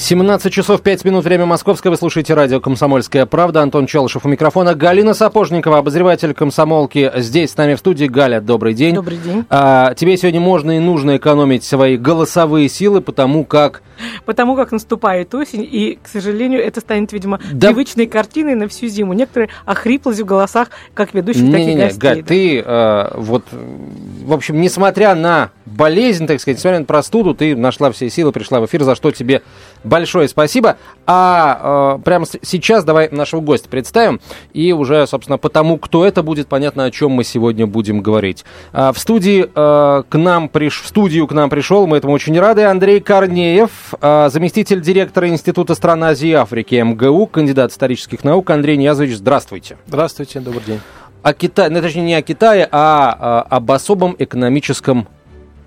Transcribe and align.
17 0.00 0.50
часов 0.50 0.80
5 0.80 1.04
минут, 1.04 1.24
время 1.26 1.44
московское. 1.44 1.90
Вы 1.90 1.98
слушаете 1.98 2.32
радио 2.32 2.58
«Комсомольская 2.58 3.26
правда». 3.26 3.60
Антон 3.60 3.86
Челышев 3.86 4.24
у 4.24 4.28
микрофона. 4.30 4.74
Галина 4.74 5.12
Сапожникова, 5.12 5.76
обозреватель 5.76 6.32
«Комсомолки». 6.32 7.12
Здесь 7.16 7.50
с 7.50 7.56
нами 7.58 7.74
в 7.74 7.80
студии. 7.80 8.06
Галя, 8.06 8.40
добрый 8.40 8.72
день. 8.72 8.94
Добрый 8.94 9.18
день. 9.18 9.44
А, 9.50 9.92
тебе 9.94 10.16
сегодня 10.16 10.40
можно 10.40 10.78
и 10.78 10.80
нужно 10.80 11.18
экономить 11.18 11.64
свои 11.64 11.98
голосовые 11.98 12.70
силы, 12.70 13.02
потому 13.02 13.44
как... 13.44 13.82
Потому 14.24 14.56
как 14.56 14.72
наступает 14.72 15.34
осень, 15.34 15.68
и, 15.70 15.98
к 16.02 16.08
сожалению, 16.08 16.64
это 16.64 16.80
станет, 16.80 17.12
видимо, 17.12 17.38
Да. 17.52 17.68
привычной 17.68 18.06
картиной 18.06 18.54
на 18.54 18.68
всю 18.68 18.86
зиму. 18.88 19.12
Некоторые 19.12 19.50
охриплость 19.66 20.20
в 20.20 20.24
голосах, 20.24 20.70
как 20.94 21.12
ведущих, 21.12 21.44
так 21.44 21.60
и 21.60 21.64
Не-не-не, 21.64 21.82
гостей. 21.82 21.98
Галь, 22.00 22.20
да. 22.22 22.26
ты 22.26 22.60
э, 22.64 23.10
вот, 23.16 23.44
в 23.52 24.32
общем, 24.32 24.62
несмотря 24.62 25.14
на 25.14 25.50
болезнь, 25.66 26.26
так 26.26 26.40
сказать, 26.40 26.56
несмотря 26.56 26.78
на 26.78 26.86
простуду, 26.86 27.34
ты 27.34 27.54
нашла 27.54 27.92
все 27.92 28.08
силы, 28.08 28.32
пришла 28.32 28.60
в 28.60 28.64
эфир, 28.64 28.82
за 28.84 28.94
что 28.94 29.10
тебе 29.10 29.42
большое 29.90 30.28
спасибо. 30.28 30.78
А 31.06 31.96
э, 31.98 32.02
прямо 32.02 32.24
сейчас 32.42 32.84
давай 32.84 33.10
нашего 33.10 33.40
гостя 33.40 33.68
представим, 33.68 34.20
и 34.54 34.72
уже, 34.72 35.06
собственно, 35.06 35.36
потому, 35.36 35.76
кто 35.76 36.06
это 36.06 36.22
будет, 36.22 36.46
понятно, 36.46 36.84
о 36.84 36.90
чем 36.90 37.10
мы 37.10 37.24
сегодня 37.24 37.66
будем 37.66 38.00
говорить. 38.00 38.44
А, 38.72 38.92
в 38.92 38.98
студии 38.98 39.50
э, 39.52 40.02
к 40.08 40.14
нам 40.16 40.48
приш... 40.48 40.80
в 40.80 40.86
студию 40.86 41.26
к 41.26 41.32
нам 41.32 41.50
пришел, 41.50 41.86
мы 41.86 41.98
этому 41.98 42.14
очень 42.14 42.38
рады, 42.38 42.62
Андрей 42.62 43.00
Корнеев, 43.00 43.70
э, 44.00 44.28
заместитель 44.30 44.80
директора 44.80 45.28
Института 45.28 45.74
стран 45.74 46.04
Азии 46.04 46.30
и 46.30 46.34
Африки 46.34 46.76
МГУ, 46.76 47.26
кандидат 47.26 47.72
исторических 47.72 48.22
наук. 48.22 48.48
Андрей 48.50 48.76
Ниязович, 48.76 49.16
здравствуйте 49.16 49.76
Здравствуйте, 49.86 50.38
добрый 50.38 50.62
день. 50.64 50.80
о 51.22 51.32
Китае, 51.34 51.70
ну, 51.70 51.82
точнее, 51.82 52.02
не 52.02 52.14
о 52.14 52.22
Китае, 52.22 52.68
а, 52.70 53.16
а, 53.18 53.56
об 53.56 53.70
особом 53.72 54.14
экономическом 54.18 55.08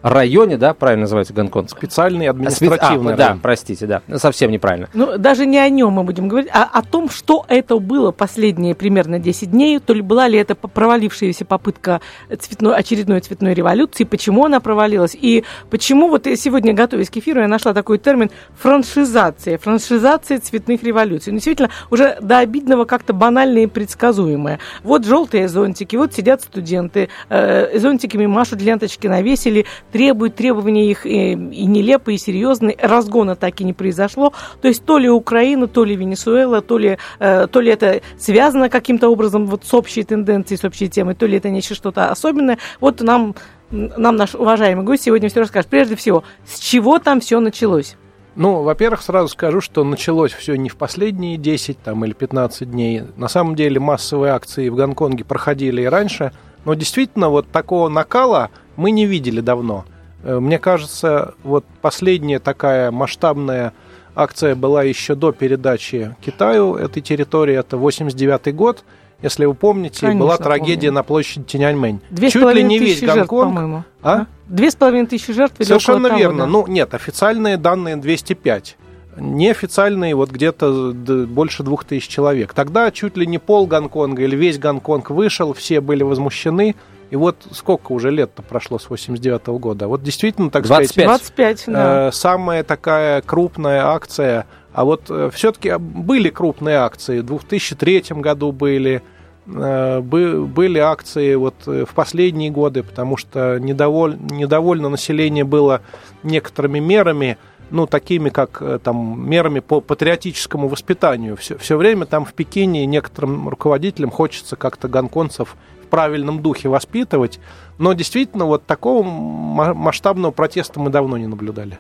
районе, 0.03 0.57
да, 0.57 0.73
правильно 0.73 1.01
называется 1.01 1.33
Гонконг? 1.33 1.69
Специальный 1.69 2.27
А, 2.27 2.31
административный 2.31 3.15
да, 3.15 3.27
район. 3.27 3.39
простите, 3.39 3.87
да, 3.87 4.01
совсем 4.17 4.51
неправильно. 4.51 4.89
Ну, 4.93 5.17
даже 5.17 5.45
не 5.45 5.57
о 5.57 5.69
нем 5.69 5.93
мы 5.93 6.03
будем 6.03 6.27
говорить, 6.27 6.49
а 6.53 6.63
о 6.71 6.81
том, 6.83 7.09
что 7.09 7.45
это 7.47 7.79
было 7.79 8.11
последние 8.11 8.75
примерно 8.75 9.19
10 9.19 9.51
дней, 9.51 9.79
то 9.79 9.93
ли 9.93 10.01
была 10.01 10.27
ли 10.27 10.37
это 10.37 10.55
провалившаяся 10.55 11.45
попытка 11.45 12.01
цветной, 12.39 12.75
очередной 12.75 13.21
цветной 13.21 13.53
революции, 13.53 14.03
почему 14.03 14.45
она 14.45 14.59
провалилась, 14.59 15.15
и 15.19 15.43
почему 15.69 16.09
вот 16.09 16.25
я 16.25 16.35
сегодня, 16.35 16.73
готовясь 16.73 17.09
к 17.09 17.17
эфиру, 17.17 17.41
я 17.41 17.47
нашла 17.47 17.73
такой 17.73 17.97
термин 17.97 18.29
франшизация, 18.59 19.57
франшизация 19.57 20.39
цветных 20.39 20.83
революций. 20.83 21.31
Ну, 21.31 21.38
действительно, 21.38 21.69
уже 21.89 22.17
до 22.21 22.39
обидного 22.39 22.85
как-то 22.85 23.13
банальное 23.13 23.63
и 23.63 23.67
предсказуемое. 23.67 24.59
Вот 24.83 25.05
желтые 25.05 25.47
зонтики, 25.47 25.95
вот 25.95 26.13
сидят 26.13 26.41
студенты, 26.41 27.09
э, 27.29 27.79
зонтиками 27.79 28.25
машут, 28.25 28.61
ленточки 28.61 29.07
навесили, 29.07 29.65
требуют 29.94 30.36
требования 30.36 30.89
их 30.89 31.05
и, 31.05 31.33
и 31.33 31.66
нелепые, 31.66 32.16
и 32.16 32.17
серьезные. 32.17 32.75
Разгона 32.81 33.36
так 33.36 33.61
и 33.61 33.63
не 33.63 33.73
произошло. 33.73 34.33
То 34.59 34.67
есть 34.67 34.83
то 34.83 34.97
ли 34.97 35.08
Украина, 35.08 35.67
то 35.67 35.85
ли 35.85 35.95
Венесуэла, 35.95 36.61
то 36.61 36.80
ли, 36.80 36.97
э, 37.19 37.47
то 37.47 37.61
ли 37.61 37.72
это 37.72 38.02
связано 38.17 38.69
каким-то 38.69 39.09
образом 39.09 39.45
вот 39.45 39.66
с 39.66 39.73
общей 39.73 40.03
тенденцией, 40.03 40.58
с 40.58 40.66
общей 40.66 40.89
темой, 40.89 41.13
то 41.13 41.27
ли 41.27 41.38
это 41.38 41.50
нечто 41.52 41.75
что-то 41.75 42.09
особенное. 42.09 42.58
Вот 42.81 43.02
нам, 43.02 43.35
нам 43.69 44.16
наш 44.16 44.33
уважаемый 44.33 44.83
гость 44.83 45.03
сегодня 45.03 45.30
все 45.30 45.41
расскажет. 45.41 45.69
Прежде 45.69 45.95
всего, 45.95 46.23
с 46.44 46.57
чего 46.57 46.97
там 46.97 47.19
все 47.19 47.39
началось? 47.39 47.95
Ну, 48.35 48.63
во-первых, 48.63 49.03
сразу 49.03 49.28
скажу, 49.28 49.61
что 49.61 49.83
началось 49.83 50.33
все 50.33 50.55
не 50.55 50.69
в 50.69 50.75
последние 50.75 51.38
10 51.38 51.78
там, 51.83 52.03
или 52.03 52.13
15 52.13 52.69
дней. 52.72 53.03
На 53.16 53.28
самом 53.28 53.55
деле 53.55 53.80
массовые 53.80 54.33
акции 54.33 54.69
в 54.69 54.75
Гонконге 54.75 55.23
проходили 55.23 55.84
и 55.84 55.85
раньше. 55.85 56.31
Но 56.66 56.73
действительно, 56.73 57.29
вот 57.29 57.47
такого 57.50 57.90
накала 57.90 58.50
мы 58.75 58.90
не 58.90 59.06
видели 59.06 59.40
давно. 59.40 59.85
Э, 60.23 60.39
Мне 60.39 60.59
кажется, 60.59 61.34
вот 61.44 61.66
последняя 61.81 62.39
такая 62.39 62.91
масштабная 62.91 63.73
акция 64.16 64.56
была 64.56 64.84
еще 64.84 65.16
до 65.16 65.31
передачи 65.31 66.16
Китаю 66.22 66.75
этой 66.75 67.01
территории. 67.01 67.56
Это 67.56 67.78
89 67.78 68.56
год. 68.56 68.84
Если 69.22 69.45
вы 69.45 69.53
помните, 69.53 70.01
Конечно, 70.01 70.19
была 70.19 70.38
трагедия 70.38 70.88
помню. 70.88 70.91
на 70.95 71.03
площади 71.03 71.45
Тяньаньмэнь. 71.45 72.01
Две 72.09 72.29
Чуть 72.29 72.53
ли 72.56 72.61
не 72.63 72.78
весь 72.78 73.00
жертв, 73.00 73.16
Гонконг. 73.16 73.53
по-моему. 73.56 73.84
А? 74.01 74.25
Две 74.47 74.69
с 74.69 74.75
половиной 74.75 75.07
тысячи 75.07 75.31
жертв 75.31 75.56
или 75.59 75.66
Совершенно 75.67 76.09
того, 76.09 76.19
верно. 76.19 76.40
да. 76.40 76.45
Ну, 76.47 76.67
нет, 76.67 76.94
официальные 76.94 77.55
данные 77.57 77.95
205. 77.95 78.75
Неофициальные 79.16 80.16
вот 80.16 80.29
где-то 80.31 80.91
больше 81.28 81.63
двух 81.63 81.85
тысяч 81.85 82.07
человек. 82.07 82.53
Тогда 82.53 82.91
чуть 82.91 83.16
ли 83.16 83.25
не 83.25 83.38
пол 83.38 83.66
Гонконга 83.67 84.23
или 84.23 84.35
весь 84.35 84.57
Гонконг 84.59 85.09
вышел, 85.09 85.53
все 85.53 85.79
были 85.81 86.03
возмущены. 86.03 86.75
И 87.13 87.16
вот 87.16 87.46
сколько 87.51 87.91
уже 87.91 88.09
лет-то 88.09 88.41
прошло 88.41 88.79
с 88.79 88.90
89 88.90 89.46
года. 89.59 89.88
Вот 89.88 90.01
действительно, 90.01 90.50
так 90.50 90.66
25. 90.66 90.90
сказать, 90.90 91.07
25, 91.19 91.63
да. 91.68 92.07
э, 92.07 92.12
самая 92.12 92.63
такая 92.63 93.22
крупная 93.22 93.85
акция. 93.85 94.47
А 94.74 94.84
вот 94.84 95.12
все-таки 95.31 95.78
были 95.78 96.31
крупные 96.31 96.78
акции. 96.78 97.19
В 97.19 97.25
2003 97.28 98.06
году 98.13 98.52
были, 98.52 99.03
э, 99.46 100.00
бы- 100.00 100.47
были 100.47 100.79
акции 100.79 101.35
вот 101.35 101.53
э, 101.68 101.85
в 101.88 101.94
последние 101.94 102.50
годы, 102.50 102.81
потому 102.81 103.16
что 103.16 103.59
недоволь, 103.59 104.18
недовольно 104.19 104.90
население 104.90 105.44
было 105.44 105.81
некоторыми 106.23 106.79
мерами, 106.79 107.38
ну, 107.69 107.85
такими 107.85 108.29
как 108.29 108.59
э, 108.59 108.79
там 108.84 109.29
мерами 109.29 109.59
по 109.59 109.81
патриотическому 109.81 110.68
воспитанию. 110.68 111.38
Все, 111.38 111.59
все 111.59 111.78
время 111.78 112.07
там 112.07 112.25
в 112.25 112.34
Пекине 112.34 112.88
некоторым 112.88 113.50
руководителям 113.50 114.09
хочется 114.09 114.56
как-то 114.56 114.88
гонконцев 114.88 115.56
правильном 115.93 116.41
духе 116.41 116.69
воспитывать, 116.69 117.39
но 117.77 117.93
действительно 117.93 118.45
вот 118.45 118.65
такого 118.65 119.03
ма- 119.03 119.75
масштабного 119.75 120.31
протеста 120.31 120.79
мы 120.79 120.89
давно 120.89 121.19
не 121.19 121.27
наблюдали. 121.27 121.77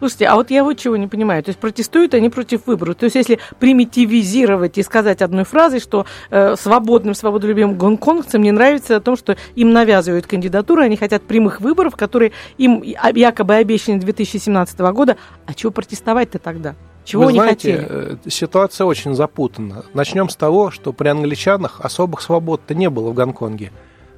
Слушайте, 0.00 0.26
а 0.26 0.34
вот 0.34 0.50
я 0.50 0.64
вот 0.64 0.76
чего 0.76 0.98
не 0.98 1.06
понимаю. 1.06 1.42
То 1.42 1.48
есть 1.48 1.58
протестуют 1.58 2.12
они 2.12 2.28
против 2.28 2.66
выборов. 2.66 2.96
То 2.96 3.04
есть 3.04 3.16
если 3.16 3.38
примитивизировать 3.58 4.76
и 4.76 4.82
сказать 4.82 5.22
одной 5.22 5.44
фразой, 5.44 5.80
что 5.80 6.04
э, 6.28 6.56
свободным, 6.56 7.14
свободолюбивым 7.14 7.78
гонконгцам 7.78 8.42
не 8.42 8.52
нравится 8.52 8.96
о 8.96 9.00
том, 9.00 9.16
что 9.16 9.34
им 9.54 9.72
навязывают 9.72 10.26
кандидатуру, 10.26 10.82
они 10.82 10.98
хотят 10.98 11.22
прямых 11.22 11.62
выборов, 11.62 11.96
которые 11.96 12.32
им 12.58 12.82
якобы 12.82 13.54
обещаны 13.54 13.98
2017 13.98 14.78
года. 14.92 15.16
А 15.46 15.54
чего 15.54 15.72
протестовать-то 15.72 16.38
тогда? 16.38 16.74
Чего 17.04 17.24
Вы 17.24 17.28
они 17.30 17.38
знаете, 17.38 17.76
хотели? 17.76 18.18
э, 18.24 18.30
ситуация 18.30 18.86
очень 18.86 19.14
запутана. 19.14 19.84
Начнем 19.92 20.28
с 20.28 20.36
того, 20.36 20.70
что 20.70 20.92
при 20.92 21.08
англичанах 21.08 21.80
особых 21.80 22.22
свобод-то 22.22 22.74
не 22.74 22.88
было 22.88 23.10
в 23.10 23.14
Гонконге. 23.14 23.72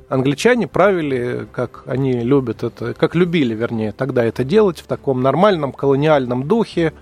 Англичане 0.09 0.69
правили, 0.69 1.49
как 1.51 1.83
они 1.87 2.21
любят 2.21 2.63
это, 2.63 2.95
как 2.95 3.17
любили, 3.17 3.55
вернее, 3.55 3.91
тогда 3.91 4.25
это 4.25 4.45
делать 4.45 4.79
в 4.79 4.87
таком 4.87 5.21
нормальном 5.21 5.73
колониальном 5.73 6.47
духе. 6.47 6.93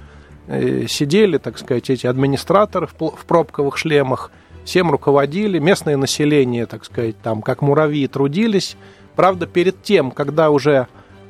Э, 0.47 0.87
Сидели, 0.89 1.37
так 1.37 1.59
сказать, 1.59 1.91
эти 1.91 2.07
администраторы 2.07 2.87
в 2.87 3.25
пробковых 3.27 3.77
шлемах, 3.77 4.31
всем 4.65 4.91
руководили, 4.91 5.59
местное 5.59 5.99
население, 5.99 6.65
так 6.65 6.87
сказать, 6.87 7.17
там 7.23 7.43
как 7.43 7.61
муравьи 7.61 8.07
трудились. 8.09 8.77
Правда, 9.17 9.47
перед 9.47 9.83
тем, 9.83 10.11
когда 10.11 10.49
уже 10.51 10.87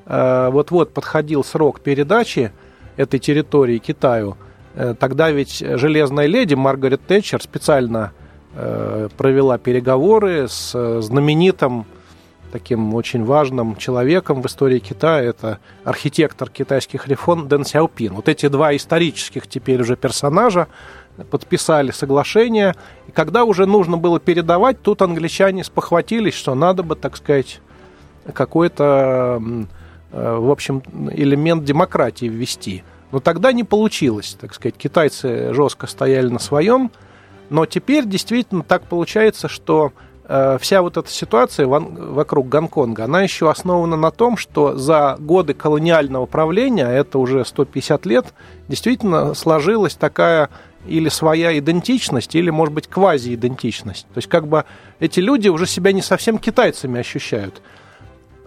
э, 0.06 0.48
вот-вот 0.52 0.94
подходил 0.94 1.42
срок 1.42 1.80
передачи 1.80 2.52
этой 2.96 3.18
территории 3.18 3.78
Китаю, 3.78 4.36
тогда 4.98 5.30
ведь 5.30 5.58
железная 5.58 6.26
леди 6.26 6.54
Маргарет 6.54 7.06
Тэтчер 7.06 7.42
специально 7.42 8.12
э, 8.54 9.08
провела 9.16 9.58
переговоры 9.58 10.48
с 10.48 10.72
э, 10.74 11.00
знаменитым 11.00 11.86
таким 12.54 12.94
очень 12.94 13.24
важным 13.24 13.74
человеком 13.76 14.40
в 14.40 14.46
истории 14.46 14.78
Китая. 14.78 15.22
Это 15.22 15.58
архитектор 15.82 16.48
китайских 16.48 17.08
реформ 17.08 17.48
Дэн 17.48 17.64
Сяопин. 17.64 18.14
Вот 18.14 18.28
эти 18.28 18.48
два 18.48 18.76
исторических 18.76 19.48
теперь 19.48 19.80
уже 19.80 19.96
персонажа 19.96 20.68
подписали 21.30 21.90
соглашение. 21.90 22.76
И 23.08 23.10
когда 23.10 23.44
уже 23.44 23.66
нужно 23.66 23.96
было 23.96 24.20
передавать, 24.20 24.80
тут 24.82 25.02
англичане 25.02 25.64
спохватились, 25.64 26.34
что 26.34 26.54
надо 26.54 26.84
бы, 26.84 26.94
так 26.94 27.16
сказать, 27.16 27.60
какой-то, 28.32 29.42
э, 30.12 30.36
в 30.38 30.50
общем, 30.50 30.82
элемент 31.12 31.64
демократии 31.64 32.26
ввести. 32.26 32.84
Но 33.14 33.20
тогда 33.20 33.52
не 33.52 33.62
получилось, 33.62 34.36
так 34.40 34.52
сказать. 34.54 34.74
Китайцы 34.76 35.54
жестко 35.54 35.86
стояли 35.86 36.26
на 36.26 36.40
своем. 36.40 36.90
Но 37.48 37.64
теперь 37.64 38.06
действительно 38.06 38.64
так 38.64 38.82
получается, 38.86 39.46
что 39.46 39.92
э, 40.28 40.58
вся 40.60 40.82
вот 40.82 40.96
эта 40.96 41.08
ситуация 41.08 41.68
ван- 41.68 42.12
вокруг 42.12 42.48
Гонконга, 42.48 43.04
она 43.04 43.22
еще 43.22 43.48
основана 43.48 43.94
на 43.94 44.10
том, 44.10 44.36
что 44.36 44.76
за 44.76 45.14
годы 45.20 45.54
колониального 45.54 46.26
правления, 46.26 46.86
а 46.88 46.90
это 46.90 47.20
уже 47.20 47.44
150 47.44 48.04
лет, 48.04 48.34
действительно 48.66 49.34
сложилась 49.34 49.94
такая 49.94 50.50
или 50.84 51.08
своя 51.08 51.56
идентичность, 51.56 52.34
или, 52.34 52.50
может 52.50 52.74
быть, 52.74 52.88
квази-идентичность. 52.88 54.08
То 54.12 54.18
есть, 54.18 54.28
как 54.28 54.48
бы 54.48 54.64
эти 54.98 55.20
люди 55.20 55.48
уже 55.48 55.66
себя 55.66 55.92
не 55.92 56.02
совсем 56.02 56.38
китайцами 56.38 56.98
ощущают. 56.98 57.62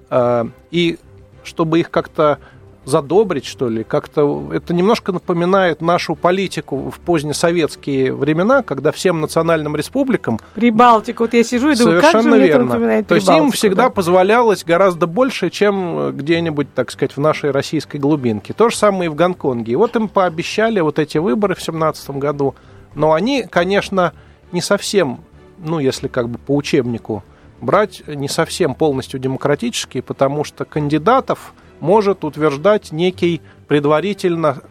Э, 0.09 0.43
И 0.71 0.99
чтобы 1.45 1.79
их 1.79 1.89
как-то 1.89 2.39
задобрить, 2.87 3.45
что 3.45 3.67
ли. 3.67 3.83
Как-то 3.83 4.49
это 4.53 4.73
немножко 4.73 5.11
напоминает 5.11 5.81
нашу 5.81 6.15
политику 6.15 6.89
в 6.89 6.99
позднесоветские 7.01 8.13
времена, 8.13 8.63
когда 8.63 8.93
всем 8.93 9.19
национальным 9.19 9.75
республикам... 9.75 10.39
Прибалтику. 10.55 11.23
Вот 11.23 11.33
я 11.33 11.43
сижу 11.43 11.71
и 11.71 11.75
думаю, 11.75 11.99
как 11.99 12.11
же 12.11 12.11
Совершенно 12.11 12.35
мне 12.37 12.45
это 12.45 12.53
верно. 12.53 12.65
напоминает 12.69 13.07
То 13.07 13.15
есть 13.15 13.29
им 13.29 13.51
всегда 13.51 13.83
да? 13.83 13.89
позволялось 13.89 14.63
гораздо 14.63 15.05
больше, 15.05 15.49
чем 15.49 16.15
где-нибудь, 16.15 16.73
так 16.73 16.89
сказать, 16.89 17.17
в 17.17 17.19
нашей 17.19 17.51
российской 17.51 17.97
глубинке. 17.97 18.53
То 18.53 18.69
же 18.69 18.77
самое 18.77 19.07
и 19.07 19.09
в 19.09 19.15
Гонконге. 19.15 19.73
И 19.73 19.75
вот 19.75 19.95
им 19.97 20.07
пообещали 20.07 20.79
вот 20.79 20.97
эти 20.97 21.17
выборы 21.17 21.55
в 21.55 21.57
2017 21.57 22.11
году. 22.11 22.55
Но 22.95 23.11
они, 23.11 23.43
конечно, 23.43 24.13
не 24.53 24.61
совсем, 24.61 25.19
ну, 25.57 25.79
если 25.79 26.07
как 26.07 26.29
бы 26.29 26.37
по 26.37 26.55
учебнику 26.55 27.21
брать, 27.59 28.01
не 28.07 28.29
совсем 28.29 28.75
полностью 28.75 29.19
демократические, 29.19 30.03
потому 30.03 30.45
что 30.45 30.63
кандидатов 30.63 31.53
может 31.79 32.24
утверждать 32.24 32.91
некий 32.91 33.41
предварительно 33.68 34.62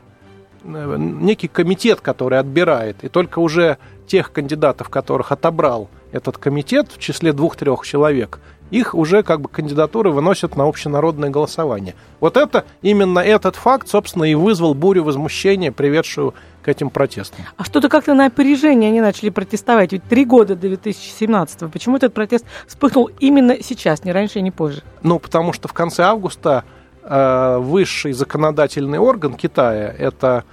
э, 0.65 0.97
некий 0.99 1.49
комитет, 1.49 2.01
который 2.01 2.39
отбирает, 2.39 3.05
и 3.05 3.09
только 3.09 3.39
уже 3.39 3.79
тех 4.07 4.33
кандидатов, 4.33 4.89
которых 4.89 5.33
отобрал 5.33 5.89
этот 6.13 6.39
комитет 6.39 6.91
в 6.91 6.99
числе 6.99 7.33
двух-трех 7.33 7.85
человек, 7.85 8.41
их 8.71 8.95
уже 8.95 9.23
как 9.23 9.41
бы 9.41 9.49
кандидатуры 9.49 10.11
выносят 10.11 10.57
на 10.57 10.65
общенародное 10.65 11.31
голосование. 11.31 11.95
Вот 12.21 12.37
это, 12.37 12.65
именно 12.83 13.21
этот 13.21 13.57
факт, 13.57 13.89
собственно, 13.89 14.25
и 14.25 14.35
вызвал 14.35 14.75
бурю 14.75 15.05
возмущения, 15.05 15.71
приведшую 15.71 16.35
к 16.63 16.69
этим 16.69 16.91
протестам. 16.91 17.45
А 17.57 17.65
что-то 17.65 17.89
как-то 17.89 18.15
на 18.15 18.27
опережение 18.27 18.89
они 18.91 19.01
начали 19.01 19.31
протестовать. 19.31 19.93
Ведь 19.93 20.03
три 20.05 20.25
года 20.25 20.57
до 20.57 20.69
2017 20.69 21.71
Почему 21.71 21.97
этот 21.97 22.13
протест 22.13 22.45
вспыхнул 22.67 23.11
именно 23.21 23.63
сейчас, 23.63 24.05
не 24.05 24.13
раньше 24.13 24.41
не 24.41 24.51
позже? 24.51 24.83
Ну, 25.03 25.19
потому 25.21 25.53
что 25.53 25.69
в 25.69 25.73
конце 25.73 26.03
августа 26.03 26.65
высший 27.09 28.13
законодательный 28.13 28.99
орган 28.99 29.35
Китая, 29.35 29.95
это 29.97 30.45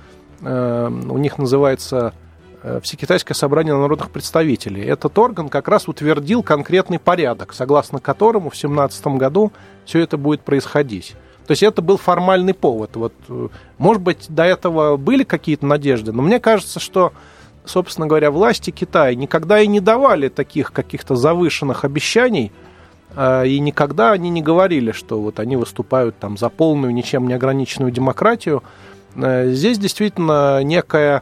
э, 0.41 0.89
у 1.09 1.17
них 1.17 1.37
называется 1.37 2.13
э, 2.61 2.79
Всекитайское 2.83 3.35
собрание 3.35 3.75
народных 3.75 4.11
представителей. 4.11 4.83
Этот 4.83 5.17
орган 5.17 5.49
как 5.49 5.67
раз 5.67 5.87
утвердил 5.87 6.43
конкретный 6.43 6.99
порядок, 6.99 7.53
согласно 7.53 7.99
которому 7.99 8.49
в 8.49 8.53
2017 8.53 9.07
году 9.07 9.51
все 9.85 9.99
это 10.01 10.17
будет 10.17 10.41
происходить. 10.41 11.15
То 11.47 11.51
есть 11.51 11.63
это 11.63 11.81
был 11.81 11.97
формальный 11.97 12.53
повод. 12.53 12.95
Вот, 12.95 13.13
э, 13.29 13.47
может 13.79 14.03
быть, 14.03 14.27
до 14.29 14.43
этого 14.43 14.97
были 14.97 15.23
какие-то 15.23 15.65
надежды, 15.65 16.11
но 16.11 16.21
мне 16.21 16.39
кажется, 16.39 16.79
что, 16.79 17.13
собственно 17.65 18.05
говоря, 18.05 18.29
власти 18.29 18.69
Китая 18.69 19.15
никогда 19.15 19.59
и 19.59 19.65
не 19.65 19.79
давали 19.79 20.27
таких 20.27 20.71
каких-то 20.71 21.15
завышенных 21.15 21.83
обещаний, 21.83 22.51
э, 22.51 22.62
и 23.15 23.59
никогда 23.59 24.11
они 24.11 24.29
не 24.29 24.41
говорили, 24.41 24.91
что 24.91 25.21
вот 25.21 25.39
они 25.39 25.55
выступают 25.55 26.17
там 26.17 26.37
за 26.37 26.49
полную, 26.49 26.93
ничем 26.93 27.27
не 27.27 27.33
ограниченную 27.33 27.91
демократию. 27.91 28.63
Э, 29.15 29.51
Здесь 29.51 29.77
действительно 29.77 30.63
некая, 30.63 31.21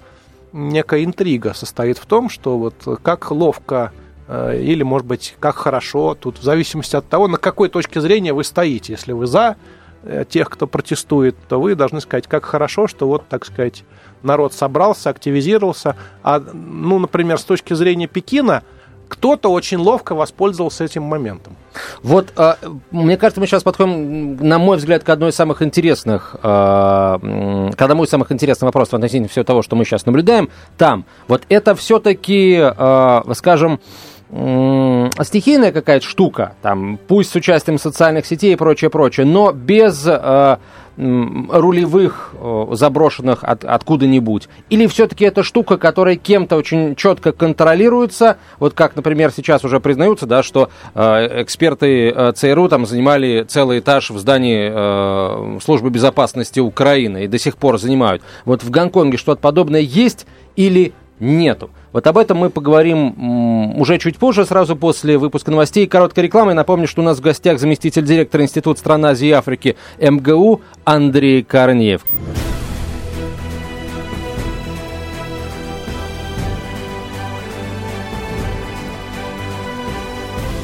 некая 0.54 1.04
интрига 1.04 1.54
состоит 1.54 1.98
в 1.98 2.06
том, 2.06 2.30
что 2.30 2.58
вот 2.58 2.76
как 3.04 3.32
ловко 3.32 3.92
э, 4.28 4.62
или, 4.62 4.84
может 4.84 5.08
быть, 5.08 5.36
как 5.40 5.56
хорошо, 5.56 6.16
тут 6.16 6.40
в 6.40 6.44
зависимости 6.44 6.96
от 6.96 7.08
того, 7.08 7.28
на 7.28 7.38
какой 7.38 7.70
точке 7.70 8.02
зрения 8.02 8.34
вы 8.34 8.44
стоите. 8.44 8.94
Если 8.94 9.12
вы 9.12 9.28
за 9.28 9.58
э, 10.04 10.24
тех, 10.30 10.50
кто 10.50 10.68
протестует, 10.68 11.36
то 11.50 11.60
вы 11.60 11.76
должны 11.76 12.02
сказать, 12.02 12.28
как 12.28 12.46
хорошо, 12.46 12.88
что 12.88 13.08
вот, 13.08 13.28
так 13.28 13.46
сказать, 13.46 13.84
народ 14.24 14.54
собрался, 14.54 15.10
активизировался. 15.10 15.96
А, 16.24 16.40
ну, 16.40 17.00
например, 17.00 17.38
с 17.38 17.44
точки 17.44 17.74
зрения 17.74 18.08
Пекина, 18.08 18.64
кто-то 19.12 19.52
очень 19.52 19.78
ловко 19.78 20.16
воспользовался 20.16 20.86
этим 20.86 21.04
моментом. 21.04 21.58
Вот, 22.02 22.32
э, 22.38 22.54
мне 22.92 23.18
кажется, 23.18 23.42
мы 23.42 23.46
сейчас 23.46 23.62
подходим, 23.62 24.38
на 24.38 24.58
мой 24.58 24.78
взгляд, 24.78 25.04
к 25.04 25.10
одной 25.10 25.32
из 25.32 25.36
самых 25.36 25.62
интересных, 25.62 26.38
э, 26.42 26.42
к 26.42 27.82
одному 27.82 28.06
из 28.06 28.10
самых 28.10 28.32
интересных 28.32 28.68
вопросов 28.68 28.94
относительно 28.94 29.28
всего 29.28 29.44
того, 29.44 29.64
что 29.64 29.76
мы 29.76 29.84
сейчас 29.84 30.06
наблюдаем 30.06 30.48
там. 30.78 31.04
Вот 31.28 31.42
это 31.50 31.76
все-таки, 31.76 32.58
э, 32.58 33.22
скажем, 33.34 33.82
м, 34.30 35.10
стихийная 35.22 35.74
какая-то 35.74 36.06
штука, 36.06 36.54
там, 36.62 36.98
пусть 37.10 37.32
с 37.32 37.36
участием 37.36 37.78
социальных 37.78 38.26
сетей 38.26 38.54
и 38.54 38.56
прочее, 38.56 38.90
прочее, 38.90 39.26
но 39.26 39.52
без 39.52 40.06
э, 40.08 40.58
рулевых 40.98 42.34
э, 42.34 42.68
заброшенных 42.72 43.44
от, 43.44 43.64
откуда-нибудь? 43.64 44.50
Или 44.70 44.88
все-таки 44.88 45.26
это 45.26 45.44
штука, 45.44 45.78
которая 45.78 46.16
кем-то 46.16 46.56
очень 46.56 46.96
четко 46.96 47.32
контролируется? 47.32 48.38
Вот 48.60 48.74
как, 48.74 48.96
например, 48.96 49.32
сейчас 49.32 49.64
уже 49.64 49.80
признаются, 49.80 50.26
да, 50.26 50.44
что 50.44 50.70
э, 50.94 51.44
эксперты 51.44 52.10
э, 52.10 52.34
ЦРУ 52.36 52.70
там 52.70 52.86
занимали 52.86 53.44
целый 53.48 53.80
этаж 53.80 54.12
в 54.12 54.20
здании 54.20 54.72
э, 54.72 55.60
службы 55.64 55.90
безопасности 55.90 56.60
Украины 56.60 57.24
и 57.24 57.28
до 57.28 57.40
сих 57.40 57.58
пор 57.58 57.80
занимают. 57.80 58.22
Вот 58.46 58.64
в 58.64 58.70
Гонконге 58.70 59.18
что-то 59.18 59.42
подобное 59.42 59.82
есть 59.82 60.28
или 60.56 60.94
нету? 61.20 61.70
Вот 61.94 62.08
об 62.08 62.18
этом 62.18 62.38
мы 62.38 62.50
поговорим 62.50 63.78
уже 63.78 63.98
чуть 63.98 64.18
позже, 64.18 64.46
сразу 64.46 64.78
после 64.78 65.18
выпуска 65.18 65.52
новостей 65.52 65.84
и 65.84 65.88
короткой 65.88 66.24
рекламы. 66.24 66.54
Напомню, 66.54 66.88
что 66.88 67.02
у 67.02 67.04
нас 67.04 67.18
в 67.18 67.22
гостях 67.22 67.60
заместитель 67.60 68.06
директора 68.06 68.44
Института 68.44 68.80
стран 68.80 69.06
Азии 69.06 69.28
и 69.28 69.32
Африки 69.32 69.76
МГУ 70.00 70.62
Андрей 70.86 71.44
Корнеев. 71.44 72.06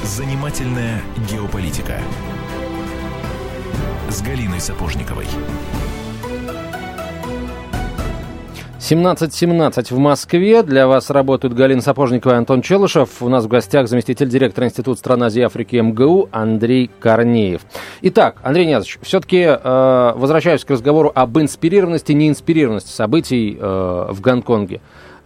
Занимательная 0.04 1.02
геополитика 1.30 1.98
с 4.10 4.22
Галиной 4.22 4.62
Сапожниковой. 4.62 5.28
17.17 8.80 9.94
в 9.94 9.98
Москве. 9.98 10.62
Для 10.62 10.88
вас 10.88 11.10
работают 11.10 11.56
Галина 11.56 11.82
Сапожникова 11.82 12.34
и 12.34 12.36
Антон 12.36 12.62
Челышев. 12.62 13.24
У 13.24 13.28
нас 13.28 13.46
в 13.46 13.48
гостях 13.48 13.88
заместитель 13.88 14.30
директора 14.30 14.68
Института 14.68 15.00
стран 15.00 15.24
Азии 15.24 15.40
и 15.40 15.44
Африки 15.44 15.78
МГУ 15.78 16.30
Андрей 16.32 16.92
Корнеев. 17.00 17.62
Итак, 18.04 18.38
Андрей 18.44 18.68
Ниязович, 18.68 19.00
все-таки 19.02 19.40
э, 19.42 20.14
возвращаюсь 20.16 20.64
к 20.64 20.70
разговору 20.70 21.12
об 21.14 21.40
инспирированности, 21.40 22.12
неинспирированности 22.12 22.92
событий 22.92 23.58
э, 23.60 24.08
в 24.12 24.22
Гонконге. 24.22 24.80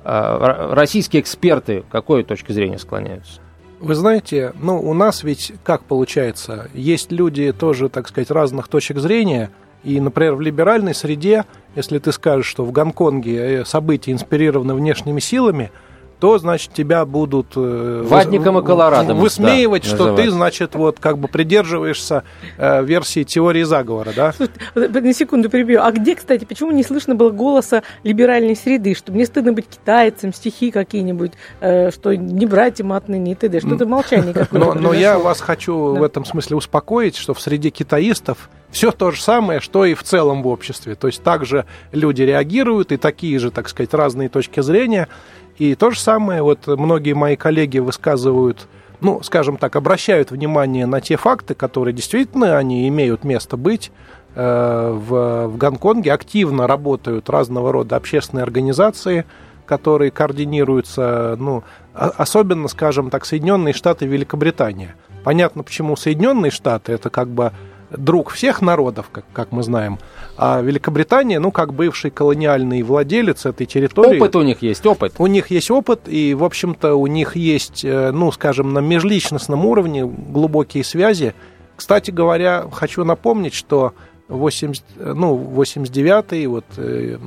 Э, 0.05 0.69
российские 0.71 1.21
эксперты 1.21 1.83
какой 1.91 2.23
точки 2.23 2.53
зрения 2.53 2.79
склоняются? 2.79 3.41
Вы 3.81 3.95
знаете, 3.95 4.53
ну, 4.61 4.79
у 4.79 4.93
нас 4.93 5.23
ведь 5.23 5.53
как 5.63 5.83
получается? 5.83 6.69
Есть 6.73 7.11
люди 7.11 7.51
тоже, 7.51 7.89
так 7.89 8.07
сказать, 8.07 8.31
разных 8.31 8.69
точек 8.69 8.99
зрения. 8.99 9.51
И, 9.83 9.99
например, 9.99 10.35
в 10.35 10.41
либеральной 10.41 10.93
среде, 10.93 11.45
если 11.75 11.97
ты 11.99 12.11
скажешь, 12.11 12.45
что 12.45 12.63
в 12.63 12.71
Гонконге 12.71 13.61
э, 13.61 13.65
события 13.65 14.11
инспирированы 14.11 14.73
внешними 14.75 15.19
силами, 15.19 15.71
то, 16.19 16.37
значит, 16.37 16.71
тебя 16.73 17.03
будут 17.05 17.47
э, 17.55 18.03
Ватником 18.07 18.59
и 18.59 18.63
Колорадом, 18.63 19.17
высмеивать, 19.17 19.81
да, 19.81 19.89
что 19.89 19.97
называть. 20.05 20.25
ты, 20.25 20.29
значит, 20.31 20.75
вот 20.75 20.99
как 20.99 21.17
бы 21.17 21.27
придерживаешься 21.27 22.23
э, 22.59 22.83
версии 22.83 23.23
теории 23.23 23.63
заговора, 23.63 24.11
да? 24.15 24.31
Слушайте, 24.31 24.59
вот 24.75 24.91
на 24.93 25.13
секунду 25.15 25.49
перебью. 25.49 25.81
А 25.81 25.91
где, 25.91 26.15
кстати, 26.15 26.45
почему 26.45 26.69
не 26.69 26.83
слышно 26.83 27.15
было 27.15 27.31
голоса 27.31 27.81
либеральной 28.03 28.55
среды? 28.55 28.93
Что 28.93 29.11
мне 29.11 29.25
стыдно 29.25 29.51
быть 29.53 29.65
китайцем, 29.65 30.31
стихи 30.31 30.69
какие-нибудь, 30.69 31.31
э, 31.59 31.89
что 31.89 32.15
не 32.15 32.45
брать 32.45 32.79
им 32.79 32.93
отныне 32.93 33.31
и 33.31 33.35
т.д. 33.35 33.59
Что-то 33.59 33.87
молчание 33.87 34.31
какое-то 34.31 34.59
Но, 34.59 34.73
но 34.75 34.93
я 34.93 35.17
вас 35.17 35.41
хочу 35.41 35.95
Да. 35.95 36.01
в 36.01 36.03
этом 36.03 36.23
смысле 36.23 36.55
успокоить, 36.57 37.15
что 37.15 37.33
в 37.33 37.41
среде 37.41 37.71
китаистов 37.71 38.47
все 38.71 38.91
то 38.91 39.11
же 39.11 39.21
самое, 39.21 39.59
что 39.59 39.85
и 39.85 39.93
в 39.93 40.03
целом 40.03 40.43
в 40.43 40.47
обществе. 40.47 40.95
То 40.95 41.07
есть 41.07 41.21
также 41.23 41.65
люди 41.91 42.23
реагируют, 42.23 42.91
и 42.91 42.97
такие 42.97 43.37
же, 43.39 43.51
так 43.51 43.69
сказать, 43.69 43.93
разные 43.93 44.29
точки 44.29 44.61
зрения. 44.61 45.07
И 45.57 45.75
то 45.75 45.91
же 45.91 45.99
самое, 45.99 46.41
вот 46.41 46.65
многие 46.67 47.13
мои 47.13 47.35
коллеги 47.35 47.79
высказывают, 47.79 48.67
ну, 49.01 49.21
скажем 49.21 49.57
так, 49.57 49.75
обращают 49.75 50.31
внимание 50.31 50.85
на 50.85 51.01
те 51.01 51.17
факты, 51.17 51.53
которые 51.53 51.93
действительно 51.93 52.57
они 52.57 52.87
имеют 52.87 53.23
место 53.23 53.57
быть. 53.57 53.91
Э, 54.35 54.91
В, 54.91 55.47
в 55.47 55.57
Гонконге 55.57 56.13
активно 56.13 56.65
работают 56.65 57.29
разного 57.29 57.71
рода 57.71 57.97
общественные 57.97 58.43
организации, 58.43 59.25
которые 59.65 60.11
координируются, 60.11 61.35
ну, 61.37 61.63
особенно, 61.93 62.67
скажем 62.67 63.09
так, 63.09 63.25
Соединенные 63.25 63.73
Штаты 63.73 64.05
и 64.05 64.07
Великобритания. 64.07 64.95
Понятно, 65.23 65.63
почему 65.63 65.95
Соединенные 65.95 66.51
Штаты 66.51 66.93
это 66.93 67.09
как 67.09 67.27
бы 67.27 67.51
друг 67.95 68.31
всех 68.31 68.61
народов, 68.61 69.09
как, 69.11 69.25
как 69.33 69.51
мы 69.51 69.63
знаем, 69.63 69.99
а 70.37 70.61
Великобритания, 70.61 71.39
ну, 71.39 71.51
как 71.51 71.73
бывший 71.73 72.11
колониальный 72.11 72.81
владелец 72.83 73.45
этой 73.45 73.65
территории. 73.65 74.17
Опыт 74.17 74.35
у 74.35 74.41
них 74.41 74.61
есть, 74.61 74.85
опыт. 74.85 75.13
У 75.17 75.27
них 75.27 75.51
есть 75.51 75.69
опыт, 75.71 76.01
и, 76.07 76.33
в 76.33 76.43
общем-то, 76.43 76.95
у 76.95 77.07
них 77.07 77.35
есть, 77.35 77.83
э, 77.83 78.11
ну, 78.11 78.31
скажем, 78.31 78.73
на 78.73 78.79
межличностном 78.79 79.65
уровне 79.65 80.05
глубокие 80.05 80.83
связи. 80.83 81.33
Кстати 81.75 82.11
говоря, 82.11 82.65
хочу 82.71 83.03
напомнить, 83.03 83.53
что 83.53 83.93
80, 84.27 84.83
э, 84.97 85.13
ну, 85.13 85.37
89-й 85.37 86.45
вот, 86.47 86.65
э, 86.77 87.17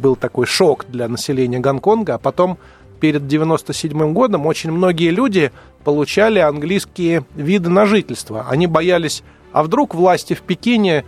был 0.00 0.16
такой 0.16 0.46
шок 0.46 0.86
для 0.88 1.08
населения 1.08 1.58
Гонконга, 1.58 2.14
а 2.14 2.18
потом 2.18 2.58
перед 3.00 3.26
97 3.26 4.12
годом 4.12 4.46
очень 4.46 4.70
многие 4.70 5.10
люди 5.10 5.50
получали 5.84 6.38
английские 6.38 7.24
виды 7.34 7.68
на 7.68 7.86
жительство. 7.86 8.46
Они 8.48 8.66
боялись, 8.66 9.24
а 9.52 9.62
вдруг 9.62 9.94
власти 9.94 10.34
в 10.34 10.42
Пекине 10.42 11.04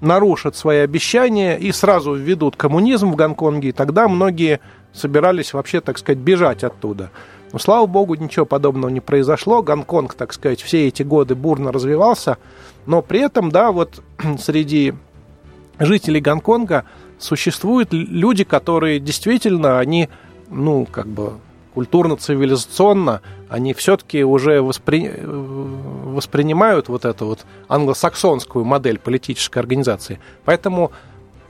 нарушат 0.00 0.56
свои 0.56 0.78
обещания 0.78 1.56
и 1.56 1.72
сразу 1.72 2.14
введут 2.14 2.56
коммунизм 2.56 3.10
в 3.10 3.16
Гонконге, 3.16 3.70
и 3.70 3.72
тогда 3.72 4.08
многие 4.08 4.60
собирались 4.92 5.52
вообще, 5.52 5.80
так 5.80 5.98
сказать, 5.98 6.18
бежать 6.18 6.64
оттуда. 6.64 7.10
Но, 7.52 7.58
слава 7.58 7.86
богу, 7.86 8.14
ничего 8.14 8.44
подобного 8.44 8.90
не 8.90 9.00
произошло. 9.00 9.62
Гонконг, 9.62 10.14
так 10.14 10.32
сказать, 10.32 10.60
все 10.60 10.88
эти 10.88 11.02
годы 11.02 11.34
бурно 11.34 11.72
развивался. 11.72 12.38
Но 12.86 13.02
при 13.02 13.20
этом, 13.20 13.50
да, 13.50 13.72
вот 13.72 14.02
среди 14.38 14.94
жителей 15.78 16.20
Гонконга 16.20 16.84
существуют 17.18 17.92
люди, 17.92 18.44
которые 18.44 19.00
действительно, 19.00 19.78
они, 19.78 20.08
ну, 20.50 20.86
как 20.90 21.06
бы 21.06 21.34
культурно-цивилизационно, 21.76 23.20
они 23.50 23.74
все-таки 23.74 24.24
уже 24.24 24.62
воспри... 24.62 25.12
воспринимают 25.20 26.88
вот 26.88 27.04
эту 27.04 27.26
вот 27.26 27.44
англосаксонскую 27.68 28.64
модель 28.64 28.98
политической 28.98 29.58
организации. 29.58 30.18
Поэтому 30.46 30.90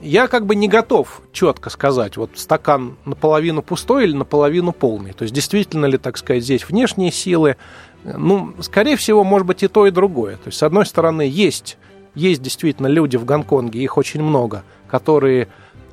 я 0.00 0.26
как 0.26 0.44
бы 0.44 0.56
не 0.56 0.66
готов 0.66 1.22
четко 1.32 1.70
сказать, 1.70 2.16
вот 2.16 2.30
стакан 2.34 2.96
наполовину 3.04 3.62
пустой 3.62 4.04
или 4.04 4.14
наполовину 4.14 4.72
полный. 4.72 5.12
То 5.12 5.22
есть 5.22 5.34
действительно 5.34 5.86
ли, 5.86 5.96
так 5.96 6.18
сказать, 6.18 6.42
здесь 6.42 6.68
внешние 6.68 7.12
силы. 7.12 7.56
Ну, 8.02 8.52
скорее 8.60 8.96
всего, 8.96 9.22
может 9.22 9.46
быть 9.46 9.62
и 9.62 9.68
то, 9.68 9.86
и 9.86 9.92
другое. 9.92 10.34
То 10.36 10.48
есть, 10.48 10.58
с 10.58 10.62
одной 10.64 10.86
стороны, 10.86 11.22
есть, 11.22 11.78
есть 12.16 12.42
действительно 12.42 12.88
люди 12.88 13.16
в 13.16 13.24
Гонконге, 13.24 13.80
их 13.80 13.96
очень 13.96 14.22
много, 14.22 14.64
которые, 14.88 15.48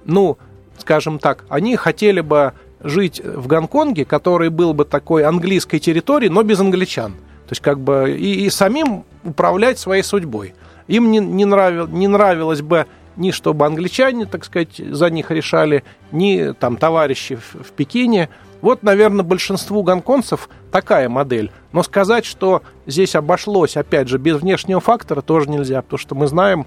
ну, 0.06 0.38
скажем 0.80 1.20
так, 1.20 1.46
они 1.50 1.76
хотели 1.76 2.22
бы 2.22 2.54
жить 2.84 3.22
в 3.24 3.48
Гонконге, 3.48 4.06
который 4.06 4.50
был 4.50 4.74
бы 4.74 4.86
такой 4.86 5.24
английской 5.24 5.80
территорией, 5.80 6.32
но 6.32 6.44
без 6.44 6.60
англичан. 6.60 7.14
То 7.14 7.52
есть 7.52 7.62
как 7.62 7.80
бы 7.80 8.16
и, 8.18 8.46
и 8.46 8.50
самим 8.50 9.06
управлять 9.24 9.80
своей 9.80 10.04
судьбой. 10.04 10.54
Им 10.88 11.12
не, 11.12 11.20
не, 11.20 11.46
нравил, 11.46 11.88
не 11.88 12.08
нравилось 12.08 12.62
бы 12.62 12.88
ни 13.16 13.32
чтобы 13.32 13.66
англичане, 13.66 14.26
так 14.26 14.46
сказать, 14.46 14.78
за 14.78 15.10
них 15.10 15.32
решали, 15.32 15.84
ни 16.12 16.54
там 16.54 16.78
товарищи 16.78 17.36
в, 17.36 17.64
в 17.64 17.72
Пекине. 17.72 18.30
Вот, 18.62 18.82
наверное, 18.82 19.24
большинству 19.24 19.84
гонконгцев 19.84 20.50
такая 20.72 21.10
модель. 21.10 21.52
Но 21.74 21.84
сказать, 21.84 22.26
что 22.26 22.64
здесь 22.86 23.16
обошлось, 23.16 23.76
опять 23.78 24.08
же, 24.08 24.18
без 24.18 24.38
внешнего 24.38 24.80
фактора, 24.80 25.22
тоже 25.22 25.50
нельзя, 25.50 25.82
потому 25.82 26.00
что 26.00 26.16
мы 26.16 26.28
знаем, 26.28 26.66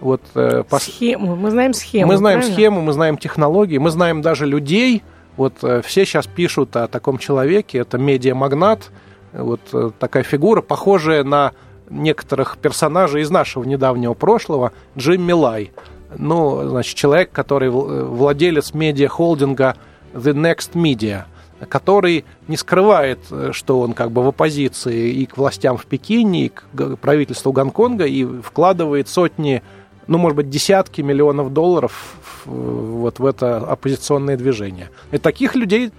вот, 0.00 0.22
э, 0.34 0.64
схему. 0.80 1.36
Мы 1.36 1.50
знаем 1.50 1.74
схему. 1.74 2.06
Мы 2.06 2.16
знаем 2.16 2.38
правильно? 2.38 2.56
схему, 2.56 2.80
мы 2.80 2.92
знаем 2.92 3.18
технологии, 3.18 3.78
мы 3.78 3.90
знаем 3.90 4.22
даже 4.22 4.46
людей, 4.46 5.02
вот 5.36 5.54
э, 5.62 5.82
все 5.82 6.04
сейчас 6.04 6.26
пишут 6.26 6.76
о 6.76 6.86
таком 6.86 7.18
человеке, 7.18 7.78
это 7.78 7.98
медиамагнат, 7.98 8.90
вот 9.32 9.60
э, 9.72 9.90
такая 9.98 10.22
фигура, 10.22 10.60
похожая 10.62 11.24
на 11.24 11.52
некоторых 11.90 12.56
персонажей 12.58 13.22
из 13.22 13.30
нашего 13.30 13.64
недавнего 13.64 14.14
прошлого, 14.14 14.72
Джимми 14.96 15.32
Лай. 15.32 15.72
Ну, 16.16 16.68
значит, 16.68 16.96
человек, 16.96 17.32
который 17.32 17.68
э, 17.68 17.70
владелец 17.70 18.74
медиа-холдинга 18.74 19.76
The 20.12 20.32
Next 20.32 20.72
Media, 20.74 21.24
который 21.68 22.24
не 22.46 22.56
скрывает, 22.56 23.18
что 23.52 23.80
он 23.80 23.94
как 23.94 24.12
бы 24.12 24.22
в 24.22 24.28
оппозиции 24.28 25.10
и 25.10 25.26
к 25.26 25.36
властям 25.36 25.76
в 25.76 25.86
Пекине, 25.86 26.46
и 26.46 26.48
к 26.50 26.96
правительству 26.96 27.52
Гонконга, 27.52 28.04
и 28.04 28.24
вкладывает 28.42 29.08
сотни 29.08 29.62
ну, 30.06 30.18
может 30.18 30.36
быть, 30.36 30.50
десятки 30.50 31.00
миллионов 31.00 31.52
долларов 31.52 32.16
вот 32.44 33.18
в 33.18 33.26
это 33.26 33.58
оппозиционное 33.58 34.36
движение. 34.36 34.90
И 35.12 35.18
таких 35.18 35.54
людей 35.54 35.92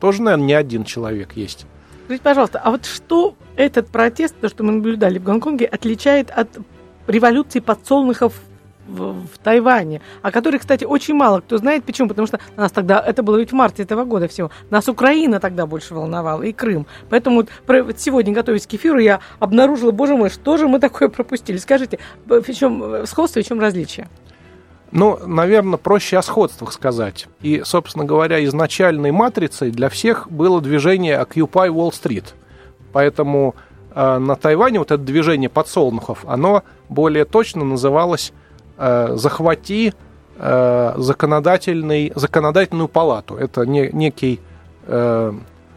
тоже, 0.00 0.22
наверное, 0.22 0.46
не 0.46 0.54
один 0.54 0.84
человек 0.84 1.32
есть. 1.34 1.66
Скажите, 2.04 2.22
пожалуйста, 2.24 2.60
а 2.62 2.70
вот 2.70 2.84
что 2.84 3.34
этот 3.56 3.88
протест, 3.88 4.34
то, 4.40 4.48
что 4.48 4.64
мы 4.64 4.72
наблюдали 4.72 5.18
в 5.18 5.22
Гонконге, 5.22 5.66
отличает 5.66 6.30
от 6.30 6.48
революции 7.06 7.60
подсолнухов 7.60 8.34
в, 8.86 9.26
в 9.26 9.38
Тайване, 9.42 10.00
о 10.22 10.30
которой, 10.30 10.58
кстати, 10.58 10.84
очень 10.84 11.14
мало 11.14 11.40
кто 11.40 11.58
знает. 11.58 11.84
Почему? 11.84 12.08
Потому 12.08 12.26
что 12.26 12.40
нас 12.56 12.72
тогда, 12.72 13.00
это 13.00 13.22
было 13.22 13.36
ведь 13.36 13.50
в 13.50 13.54
марте 13.54 13.82
этого 13.82 14.04
года 14.04 14.28
всего, 14.28 14.50
нас 14.70 14.88
Украина 14.88 15.40
тогда 15.40 15.66
больше 15.66 15.94
волновала, 15.94 16.42
и 16.42 16.52
Крым. 16.52 16.86
Поэтому 17.10 17.36
вот, 17.36 17.48
про, 17.66 17.82
вот 17.82 17.98
сегодня, 17.98 18.32
готовясь 18.32 18.66
к 18.66 18.74
эфиру, 18.74 18.98
я 18.98 19.20
обнаружила, 19.38 19.90
боже 19.90 20.16
мой, 20.16 20.30
что 20.30 20.56
же 20.56 20.68
мы 20.68 20.80
такое 20.80 21.08
пропустили? 21.08 21.56
Скажите, 21.56 21.98
в 22.26 22.52
чем 22.52 23.06
сходство 23.06 23.40
и 23.40 23.42
в 23.42 23.46
чем 23.46 23.60
различие? 23.60 24.08
Ну, 24.90 25.18
наверное, 25.26 25.78
проще 25.78 26.18
о 26.18 26.22
сходствах 26.22 26.72
сказать. 26.72 27.26
И, 27.40 27.62
собственно 27.64 28.04
говоря, 28.04 28.44
изначальной 28.44 29.10
матрицей 29.10 29.70
для 29.70 29.88
всех 29.88 30.30
было 30.30 30.60
движение 30.60 31.18
Occupy 31.18 31.68
Wall 31.68 31.90
Street. 31.92 32.26
Поэтому 32.92 33.54
э, 33.94 34.18
на 34.18 34.36
Тайване 34.36 34.80
вот 34.80 34.90
это 34.90 35.02
движение 35.02 35.48
подсолнухов, 35.48 36.26
оно 36.26 36.62
более 36.90 37.24
точно 37.24 37.64
называлось 37.64 38.34
Э, 38.78 39.16
захвати 39.16 39.92
э, 40.38 40.94
законодательный, 40.96 42.12
законодательную 42.14 42.88
палату. 42.88 43.36
Это 43.36 43.66
не, 43.66 43.90
некий 43.92 44.40
э, 44.86 45.32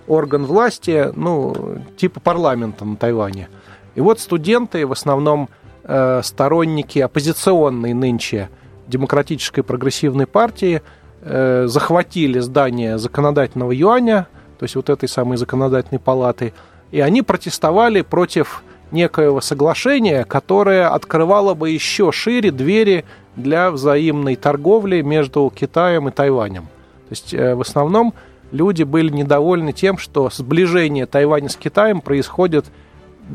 орган 0.07 0.45
власти, 0.45 1.11
ну, 1.15 1.79
типа 1.97 2.19
парламента 2.19 2.85
на 2.85 2.95
Тайване. 2.95 3.49
И 3.95 4.01
вот 4.01 4.19
студенты, 4.19 4.85
в 4.87 4.91
основном 4.91 5.49
э, 5.83 6.21
сторонники 6.23 6.99
оппозиционной 6.99 7.93
нынче 7.93 8.49
демократической 8.87 9.61
прогрессивной 9.61 10.25
партии, 10.25 10.81
э, 11.21 11.65
захватили 11.67 12.39
здание 12.39 12.97
законодательного 12.97 13.71
юаня, 13.71 14.27
то 14.57 14.63
есть 14.63 14.75
вот 14.75 14.89
этой 14.89 15.09
самой 15.09 15.37
законодательной 15.37 15.99
палаты, 15.99 16.53
и 16.91 17.01
они 17.01 17.21
протестовали 17.23 18.01
против 18.01 18.63
некоего 18.91 19.41
соглашения, 19.41 20.23
которое 20.25 20.87
открывало 20.87 21.53
бы 21.53 21.69
еще 21.69 22.11
шире 22.11 22.51
двери 22.51 23.05
для 23.35 23.71
взаимной 23.71 24.35
торговли 24.35 25.01
между 25.01 25.51
Китаем 25.53 26.07
и 26.07 26.11
Тайванем. 26.11 26.63
То 26.63 27.11
есть 27.11 27.33
э, 27.33 27.55
в 27.55 27.61
основном 27.61 28.13
люди 28.51 28.83
были 28.83 29.09
недовольны 29.09 29.73
тем, 29.73 29.97
что 29.97 30.29
сближение 30.31 31.05
Тайваня 31.05 31.49
с 31.49 31.55
Китаем 31.55 32.01
происходит 32.01 32.65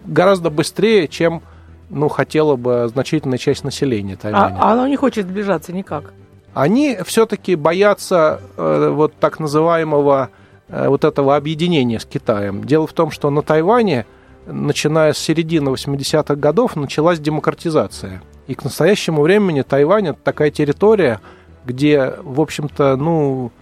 гораздо 0.07 0.50
быстрее, 0.50 1.09
чем 1.09 1.42
ну, 1.90 2.09
хотела 2.09 2.57
бы 2.57 2.88
значительная 2.88 3.38
часть 3.38 3.64
населения 3.64 4.16
Тайваня. 4.16 4.57
А, 4.59 4.71
а 4.71 4.73
оно 4.73 4.87
не 4.87 4.97
хочет 4.97 5.26
сближаться 5.26 5.73
никак? 5.73 6.12
Они 6.54 6.99
все-таки 7.04 7.54
боятся 7.54 8.40
э, 8.57 8.90
вот 8.92 9.14
так 9.14 9.38
называемого 9.38 10.30
э, 10.69 10.88
вот 10.88 11.04
этого 11.04 11.37
объединения 11.37 12.00
с 12.00 12.04
Китаем. 12.04 12.64
Дело 12.64 12.87
в 12.87 12.92
том, 12.92 13.11
что 13.11 13.30
на 13.30 13.42
Тайване 13.42 14.07
начиная 14.47 15.12
с 15.12 15.18
середины 15.18 15.70
80-х 15.70 16.35
годов, 16.37 16.76
началась 16.76 17.18
демократизация. 17.18 18.23
И 18.47 18.54
к 18.54 18.64
настоящему 18.64 19.23
времени 19.23 19.62
Тайвань 19.62 20.09
это 20.09 20.18
такая 20.23 20.50
территория, 20.50 21.20
где, 21.64 22.14
в 22.23 22.40
общем-то, 22.40 22.97
ну, 22.97 23.52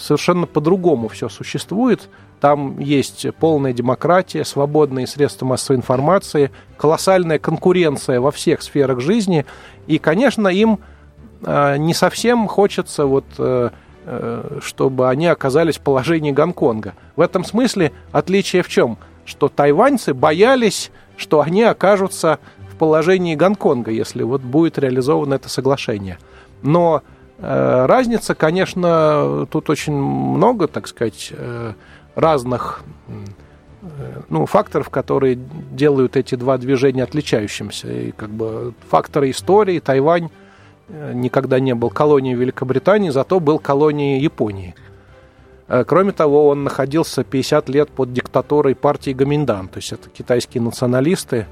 совершенно 0.00 0.46
по-другому 0.46 1.08
все 1.08 1.28
существует. 1.28 2.08
Там 2.40 2.78
есть 2.78 3.26
полная 3.38 3.74
демократия, 3.74 4.44
свободные 4.44 5.06
средства 5.06 5.44
массовой 5.44 5.76
информации, 5.76 6.50
колоссальная 6.78 7.38
конкуренция 7.38 8.20
во 8.20 8.30
всех 8.30 8.62
сферах 8.62 9.00
жизни. 9.00 9.44
И, 9.86 9.98
конечно, 9.98 10.48
им 10.48 10.78
э, 11.42 11.76
не 11.76 11.92
совсем 11.92 12.48
хочется 12.48 13.04
вот 13.04 13.26
э, 13.36 13.70
э, 14.06 14.58
чтобы 14.62 15.10
они 15.10 15.26
оказались 15.26 15.76
в 15.76 15.82
положении 15.82 16.32
Гонконга. 16.32 16.94
В 17.14 17.20
этом 17.20 17.44
смысле 17.44 17.92
отличие 18.10 18.62
в 18.62 18.68
чем? 18.68 18.96
Что 19.30 19.48
тайваньцы 19.48 20.12
боялись, 20.12 20.90
что 21.16 21.40
они 21.40 21.62
окажутся 21.62 22.40
в 22.70 22.76
положении 22.76 23.36
Гонконга, 23.36 23.92
если 23.92 24.24
вот 24.24 24.42
будет 24.42 24.78
реализовано 24.78 25.34
это 25.34 25.48
соглашение. 25.48 26.18
Но 26.62 27.02
э, 27.38 27.86
разница, 27.86 28.34
конечно, 28.34 29.46
тут 29.50 29.70
очень 29.70 29.94
много, 29.94 30.66
так 30.66 30.88
сказать, 30.88 31.32
э, 31.32 31.72
разных 32.16 32.82
э, 33.82 34.22
ну, 34.28 34.46
факторов, 34.46 34.90
которые 34.90 35.38
делают 35.70 36.16
эти 36.16 36.34
два 36.34 36.58
движения 36.58 37.04
отличающимся. 37.04 37.90
И 37.90 38.10
как 38.10 38.30
бы 38.30 38.74
факторы 38.88 39.30
истории. 39.30 39.78
Тайвань 39.78 40.28
э, 40.88 41.12
никогда 41.14 41.60
не 41.60 41.74
был 41.74 41.90
колонией 41.90 42.34
Великобритании, 42.34 43.10
зато 43.10 43.38
был 43.38 43.60
колонией 43.60 44.20
Японии. 44.20 44.74
Э, 45.70 45.84
кроме 45.84 46.10
того, 46.10 46.48
он 46.48 46.64
находился 46.64 47.22
50 47.22 47.68
лет 47.68 47.90
под 47.90 48.12
диктатурой 48.12 48.74
партии 48.74 49.12
Гаминдан, 49.12 49.68
то 49.68 49.78
есть 49.78 49.92
это 49.92 50.10
китайские 50.10 50.62
националисты. 50.62 51.46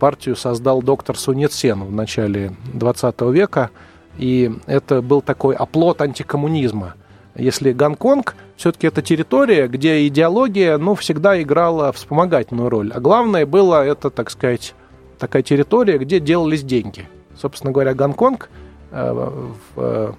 Партию 0.00 0.36
создал 0.36 0.82
доктор 0.82 1.16
Сунет 1.16 1.52
Сен 1.52 1.84
в 1.84 1.92
начале 1.92 2.56
20 2.74 3.20
века, 3.32 3.70
и 4.18 4.52
это 4.66 5.00
был 5.00 5.22
такой 5.22 5.54
оплот 5.54 6.00
антикоммунизма. 6.02 6.94
Если 7.36 7.72
Гонконг, 7.72 8.34
все-таки 8.56 8.88
это 8.88 9.00
территория, 9.00 9.68
где 9.68 10.06
идеология, 10.06 10.76
ну, 10.76 10.94
всегда 10.94 11.40
играла 11.40 11.92
вспомогательную 11.92 12.68
роль. 12.68 12.90
А 12.92 13.00
главное 13.00 13.46
было 13.46 13.84
это, 13.84 14.10
так 14.10 14.30
сказать, 14.30 14.74
такая 15.18 15.42
территория, 15.42 15.98
где 15.98 16.20
делались 16.20 16.62
деньги. 16.62 17.08
Собственно 17.38 17.72
говоря, 17.72 17.94
Гонконг 17.94 18.50
э, 18.90 19.12
в 19.12 19.56
э, 19.76 20.12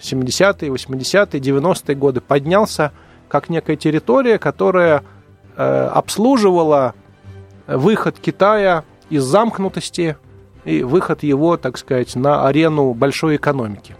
70-е, 0.00 0.70
80-е, 0.70 1.40
90-е 1.40 1.94
годы 1.94 2.20
поднялся 2.20 2.92
как 3.28 3.48
некая 3.48 3.76
территория, 3.76 4.38
которая 4.38 5.02
э, 5.56 5.90
обслуживала 5.92 6.94
выход 7.66 8.18
Китая 8.20 8.84
из 9.10 9.24
замкнутости 9.24 10.16
и 10.64 10.82
выход 10.82 11.22
его, 11.22 11.56
так 11.56 11.78
сказать, 11.78 12.14
на 12.16 12.46
арену 12.46 12.92
большой 12.92 13.36
экономики. 13.36 13.96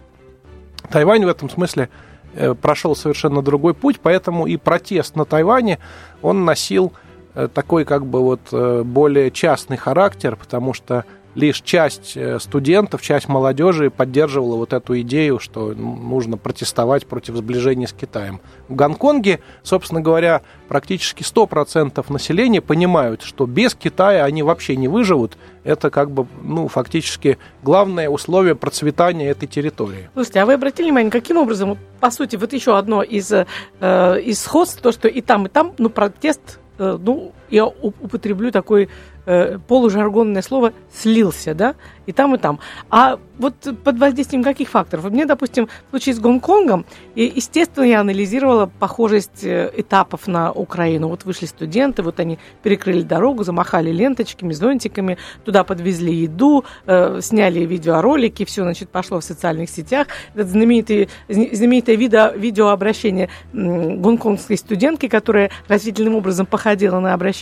Тайвань 0.90 1.24
в 1.24 1.28
этом 1.28 1.48
смысле 1.48 1.88
э, 2.34 2.54
прошел 2.54 2.94
совершенно 2.96 3.42
другой 3.42 3.74
путь, 3.74 4.00
поэтому 4.00 4.46
и 4.46 4.56
протест 4.56 5.16
на 5.16 5.24
Тайване, 5.24 5.78
он 6.22 6.44
носил 6.44 6.92
э, 7.34 7.48
такой 7.52 7.84
как 7.84 8.06
бы 8.06 8.20
вот 8.20 8.40
э, 8.52 8.82
более 8.82 9.30
частный 9.30 9.76
характер, 9.76 10.36
потому 10.36 10.74
что 10.74 11.04
лишь 11.36 11.60
часть 11.60 12.16
э, 12.16 12.40
студентов, 12.40 13.02
часть 13.02 13.28
молодежи 13.28 13.90
поддерживала 13.90 14.56
вот 14.56 14.72
эту 14.72 14.98
идею, 15.02 15.38
что 15.38 15.74
нужно 15.74 16.38
протестовать 16.38 17.06
против 17.06 17.36
сближения 17.36 17.86
с 17.86 17.92
Китаем. 17.92 18.40
В 18.68 18.74
Гонконге, 18.74 19.40
собственно 19.62 20.00
говоря, 20.00 20.40
практически 20.68 21.22
100% 21.22 22.04
населения 22.10 22.62
понимают, 22.62 23.22
что 23.22 23.46
без 23.46 23.74
Китая 23.74 24.24
они 24.24 24.42
вообще 24.42 24.76
не 24.76 24.88
выживут. 24.88 25.36
Это 25.62 25.90
как 25.90 26.10
бы, 26.10 26.26
ну, 26.42 26.68
фактически 26.68 27.38
главное 27.62 28.08
условие 28.08 28.54
процветания 28.54 29.28
этой 29.28 29.46
территории. 29.46 30.08
Слушайте, 30.14 30.40
а 30.40 30.46
вы 30.46 30.54
обратили 30.54 30.86
внимание, 30.86 31.12
каким 31.12 31.36
образом, 31.36 31.76
по 32.00 32.10
сути, 32.10 32.36
вот 32.36 32.52
еще 32.54 32.78
одно 32.78 33.02
из, 33.02 33.30
э, 33.30 33.44
из 33.80 34.40
сходств, 34.40 34.80
то, 34.80 34.90
что 34.90 35.06
и 35.06 35.20
там, 35.20 35.46
и 35.46 35.48
там, 35.50 35.74
ну, 35.76 35.90
протест, 35.90 36.60
э, 36.78 36.98
ну, 36.98 37.32
я 37.50 37.66
употреблю 37.66 38.50
такой 38.50 38.88
э, 39.26 39.58
полужаргонное 39.66 40.42
слово 40.42 40.72
слился, 40.92 41.54
да, 41.54 41.74
и 42.06 42.12
там, 42.12 42.34
и 42.34 42.38
там. 42.38 42.58
А 42.90 43.18
вот 43.38 43.54
под 43.84 43.98
воздействием 43.98 44.42
каких 44.42 44.68
факторов? 44.68 45.10
Мне, 45.10 45.26
допустим, 45.26 45.68
в 45.86 45.90
случае 45.90 46.14
с 46.14 46.18
Гонконгом, 46.18 46.86
естественно, 47.14 47.84
я 47.84 48.00
анализировала 48.00 48.70
похожесть 48.78 49.44
э, 49.44 49.70
этапов 49.76 50.26
на 50.26 50.52
Украину. 50.52 51.08
Вот 51.08 51.24
вышли 51.24 51.46
студенты, 51.46 52.02
вот 52.02 52.20
они 52.20 52.38
перекрыли 52.62 53.02
дорогу, 53.02 53.44
замахали 53.44 53.90
ленточками, 53.90 54.52
зонтиками, 54.52 55.18
туда 55.44 55.64
подвезли 55.64 56.14
еду, 56.14 56.64
э, 56.86 57.20
сняли 57.20 57.60
видеоролики, 57.60 58.44
все, 58.44 58.62
значит, 58.62 58.88
пошло 58.88 59.20
в 59.20 59.24
социальных 59.24 59.68
сетях. 59.68 60.06
Это 60.34 60.44
знаменитый, 60.48 61.08
знаменитое 61.28 61.96
видео, 61.96 62.30
видеообращение 62.34 63.28
гонконгской 63.52 64.56
студентки, 64.56 65.08
которая 65.08 65.50
растительным 65.68 66.14
образом 66.14 66.46
походила 66.46 67.00
на 67.00 67.12
обращение 67.12 67.35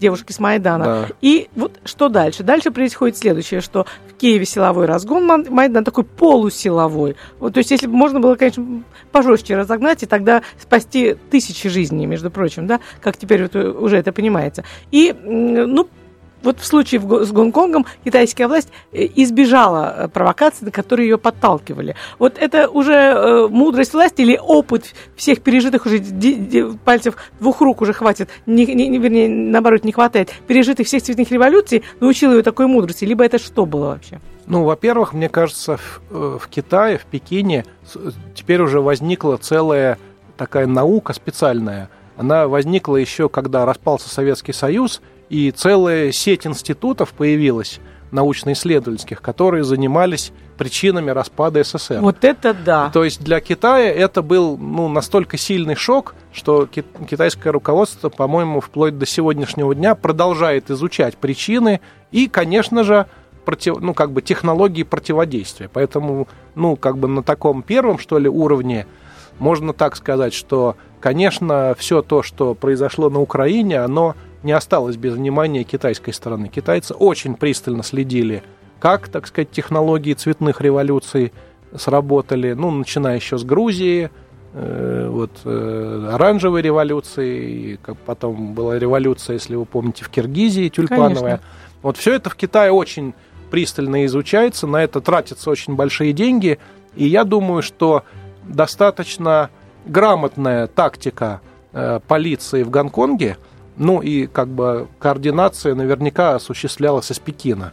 девушки 0.00 0.32
с 0.32 0.38
Майдана. 0.38 0.84
Да. 0.84 1.08
И 1.20 1.48
вот 1.54 1.80
что 1.84 2.08
дальше? 2.08 2.42
Дальше 2.42 2.70
происходит 2.70 3.16
следующее, 3.16 3.60
что 3.60 3.86
в 4.08 4.14
Киеве 4.14 4.44
силовой 4.44 4.86
разгон 4.86 5.26
Майдан 5.48 5.84
такой 5.84 6.04
полусиловой. 6.04 7.16
Вот, 7.38 7.54
то 7.54 7.58
есть, 7.58 7.70
если 7.70 7.86
бы 7.86 7.94
можно 7.94 8.20
было, 8.20 8.36
конечно, 8.36 8.82
пожестче 9.12 9.56
разогнать, 9.56 10.02
и 10.02 10.06
тогда 10.06 10.42
спасти 10.60 11.16
тысячи 11.30 11.68
жизней, 11.68 12.06
между 12.06 12.30
прочим, 12.30 12.66
да, 12.66 12.80
как 13.00 13.16
теперь 13.16 13.42
вот 13.42 13.56
уже 13.56 13.96
это 13.96 14.12
понимается. 14.12 14.64
И, 14.90 15.14
ну, 15.24 15.88
вот 16.44 16.60
в 16.60 16.66
случае 16.66 17.00
с 17.00 17.32
Гонконгом 17.32 17.86
китайская 18.04 18.46
власть 18.46 18.68
э, 18.92 19.06
избежала 19.16 19.94
э, 19.96 20.08
провокаций, 20.08 20.66
на 20.66 20.70
которые 20.70 21.08
ее 21.08 21.18
подталкивали. 21.18 21.96
Вот 22.18 22.38
это 22.38 22.68
уже 22.68 22.92
э, 22.92 23.48
мудрость 23.48 23.94
власти 23.94 24.22
или 24.22 24.38
опыт 24.40 24.94
всех 25.16 25.40
пережитых 25.40 25.86
уже 25.86 26.00
пальцев 26.84 27.16
двух 27.40 27.60
рук 27.60 27.80
уже 27.80 27.92
хватит, 27.92 28.28
не, 28.46 28.66
не, 28.66 28.98
вернее, 28.98 29.28
наоборот, 29.28 29.84
не 29.84 29.92
хватает, 29.92 30.30
пережитых 30.46 30.86
всех 30.86 31.02
цветных 31.02 31.30
революций 31.30 31.82
научил 32.00 32.32
ее 32.32 32.42
такой 32.42 32.66
мудрости, 32.66 33.04
либо 33.04 33.24
это 33.24 33.38
что 33.38 33.66
было 33.66 33.86
вообще? 33.86 34.20
Ну, 34.46 34.64
во-первых, 34.64 35.14
мне 35.14 35.28
кажется, 35.30 35.78
в, 36.10 36.38
в 36.38 36.48
Китае, 36.48 36.98
в 36.98 37.06
Пекине 37.06 37.64
теперь 38.34 38.60
уже 38.60 38.80
возникла 38.80 39.38
целая 39.38 39.98
такая 40.36 40.66
наука 40.66 41.14
специальная. 41.14 41.88
Она 42.16 42.46
возникла 42.46 42.96
еще, 42.96 43.28
когда 43.28 43.64
распался 43.64 44.08
Советский 44.08 44.52
Союз– 44.52 45.00
и 45.34 45.50
целая 45.50 46.12
сеть 46.12 46.46
институтов 46.46 47.12
появилась, 47.12 47.80
научно-исследовательских, 48.12 49.20
которые 49.20 49.64
занимались 49.64 50.30
причинами 50.56 51.10
распада 51.10 51.64
СССР. 51.64 51.98
Вот 52.00 52.22
это 52.22 52.54
да. 52.54 52.88
То 52.90 53.02
есть 53.02 53.20
для 53.20 53.40
Китая 53.40 53.90
это 53.92 54.22
был 54.22 54.56
ну, 54.56 54.86
настолько 54.86 55.36
сильный 55.36 55.74
шок, 55.74 56.14
что 56.32 56.66
китайское 56.66 57.52
руководство, 57.52 58.10
по-моему, 58.10 58.60
вплоть 58.60 58.96
до 58.96 59.06
сегодняшнего 59.06 59.74
дня 59.74 59.96
продолжает 59.96 60.70
изучать 60.70 61.16
причины 61.16 61.80
и, 62.12 62.28
конечно 62.28 62.84
же, 62.84 63.06
против, 63.44 63.80
ну, 63.80 63.92
как 63.92 64.12
бы 64.12 64.22
технологии 64.22 64.84
противодействия. 64.84 65.68
Поэтому, 65.72 66.28
ну, 66.54 66.76
как 66.76 66.98
бы 66.98 67.08
на 67.08 67.24
таком 67.24 67.64
первом, 67.64 67.98
что 67.98 68.18
ли, 68.20 68.28
уровне 68.28 68.86
можно 69.40 69.72
так 69.72 69.96
сказать, 69.96 70.32
что, 70.32 70.76
конечно, 71.00 71.74
все 71.76 72.02
то, 72.02 72.22
что 72.22 72.54
произошло 72.54 73.10
на 73.10 73.20
Украине, 73.20 73.80
оно 73.80 74.14
не 74.44 74.52
осталось 74.52 74.96
без 74.96 75.14
внимания 75.14 75.64
китайской 75.64 76.12
стороны. 76.12 76.48
Китайцы 76.48 76.94
очень 76.94 77.34
пристально 77.34 77.82
следили, 77.82 78.42
как, 78.78 79.08
так 79.08 79.26
сказать, 79.26 79.50
технологии 79.50 80.12
цветных 80.12 80.60
революций 80.60 81.32
сработали, 81.74 82.52
ну, 82.52 82.70
начиная 82.70 83.16
еще 83.16 83.38
с 83.38 83.42
Грузии, 83.42 84.10
э, 84.52 85.08
вот, 85.10 85.30
э, 85.44 86.10
оранжевой 86.12 86.60
революции, 86.60 87.80
как 87.82 87.96
потом 87.96 88.52
была 88.54 88.78
революция, 88.78 89.34
если 89.34 89.56
вы 89.56 89.64
помните, 89.64 90.04
в 90.04 90.10
Киргизии, 90.10 90.68
тюльпановая. 90.68 91.14
Конечно. 91.14 91.40
Вот 91.82 91.96
все 91.96 92.14
это 92.14 92.28
в 92.28 92.36
Китае 92.36 92.70
очень 92.70 93.14
пристально 93.50 94.04
изучается, 94.04 94.66
на 94.66 94.84
это 94.84 95.00
тратятся 95.00 95.50
очень 95.50 95.74
большие 95.74 96.12
деньги, 96.12 96.58
и 96.94 97.06
я 97.06 97.24
думаю, 97.24 97.62
что 97.62 98.04
достаточно 98.44 99.48
грамотная 99.86 100.66
тактика 100.66 101.40
э, 101.72 102.00
полиции 102.06 102.62
в 102.62 102.68
Гонконге– 102.68 103.38
ну 103.76 104.00
и 104.00 104.26
как 104.26 104.48
бы 104.48 104.88
координация 104.98 105.74
наверняка 105.74 106.34
осуществлялась 106.34 107.10
из 107.10 107.18
Пекина. 107.18 107.72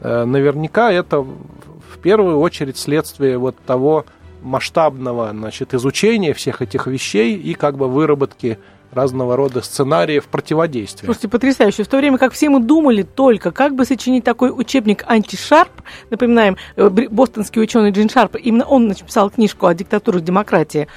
Э, 0.00 0.24
наверняка 0.24 0.92
это 0.92 1.20
в 1.20 1.98
первую 2.02 2.38
очередь 2.38 2.76
следствие 2.78 3.38
вот 3.38 3.56
того 3.66 4.04
масштабного 4.42 5.30
значит, 5.30 5.74
изучения 5.74 6.34
всех 6.34 6.62
этих 6.62 6.86
вещей 6.86 7.36
и 7.36 7.54
как 7.54 7.76
бы 7.76 7.88
выработки 7.88 8.58
разного 8.92 9.36
рода 9.36 9.62
сценариев 9.62 10.26
противодействия. 10.26 11.06
Слушайте, 11.06 11.28
потрясающе. 11.28 11.84
В 11.84 11.88
то 11.88 11.96
время 11.96 12.18
как 12.18 12.32
все 12.32 12.50
мы 12.50 12.60
думали 12.60 13.02
только, 13.02 13.50
как 13.50 13.74
бы 13.74 13.84
сочинить 13.84 14.24
такой 14.24 14.50
учебник 14.50 15.04
антишарп, 15.06 15.70
напоминаем, 16.10 16.56
э, 16.76 16.88
бостонский 16.88 17.62
ученый 17.62 17.90
Джин 17.90 18.10
Шарп, 18.10 18.36
именно 18.36 18.64
он 18.64 18.88
написал 18.88 19.30
книжку 19.30 19.66
о 19.66 19.74
диктатуре 19.74 20.20
демократии, 20.20 20.88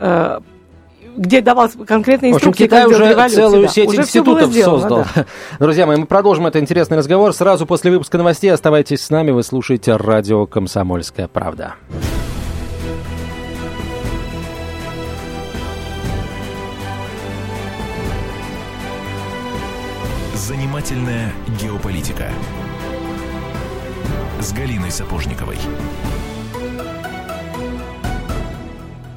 э, 0.00 0.40
где 1.16 1.40
давал 1.40 1.68
конкретные 1.86 2.32
инструкции. 2.32 2.64
В 2.64 2.72
общем, 2.72 2.86
Китай 2.86 2.86
уже 2.86 3.28
целую 3.34 3.62
да. 3.62 3.68
сеть 3.68 3.88
уже 3.88 4.02
институтов 4.02 4.50
сделано, 4.50 4.80
создал. 4.80 5.06
Да. 5.14 5.26
Друзья 5.58 5.86
мои, 5.86 5.96
мы 5.96 6.06
продолжим 6.06 6.46
этот 6.46 6.62
интересный 6.62 6.96
разговор. 6.96 7.32
Сразу 7.32 7.66
после 7.66 7.90
выпуска 7.90 8.18
новостей 8.18 8.52
оставайтесь 8.52 9.02
с 9.02 9.10
нами. 9.10 9.30
Вы 9.30 9.42
слушаете 9.42 9.96
радио 9.96 10.46
«Комсомольская 10.46 11.28
правда». 11.28 11.74
Занимательная 20.34 21.32
геополитика 21.60 22.28
с 24.40 24.52
Галиной 24.52 24.90
Сапожниковой. 24.90 25.56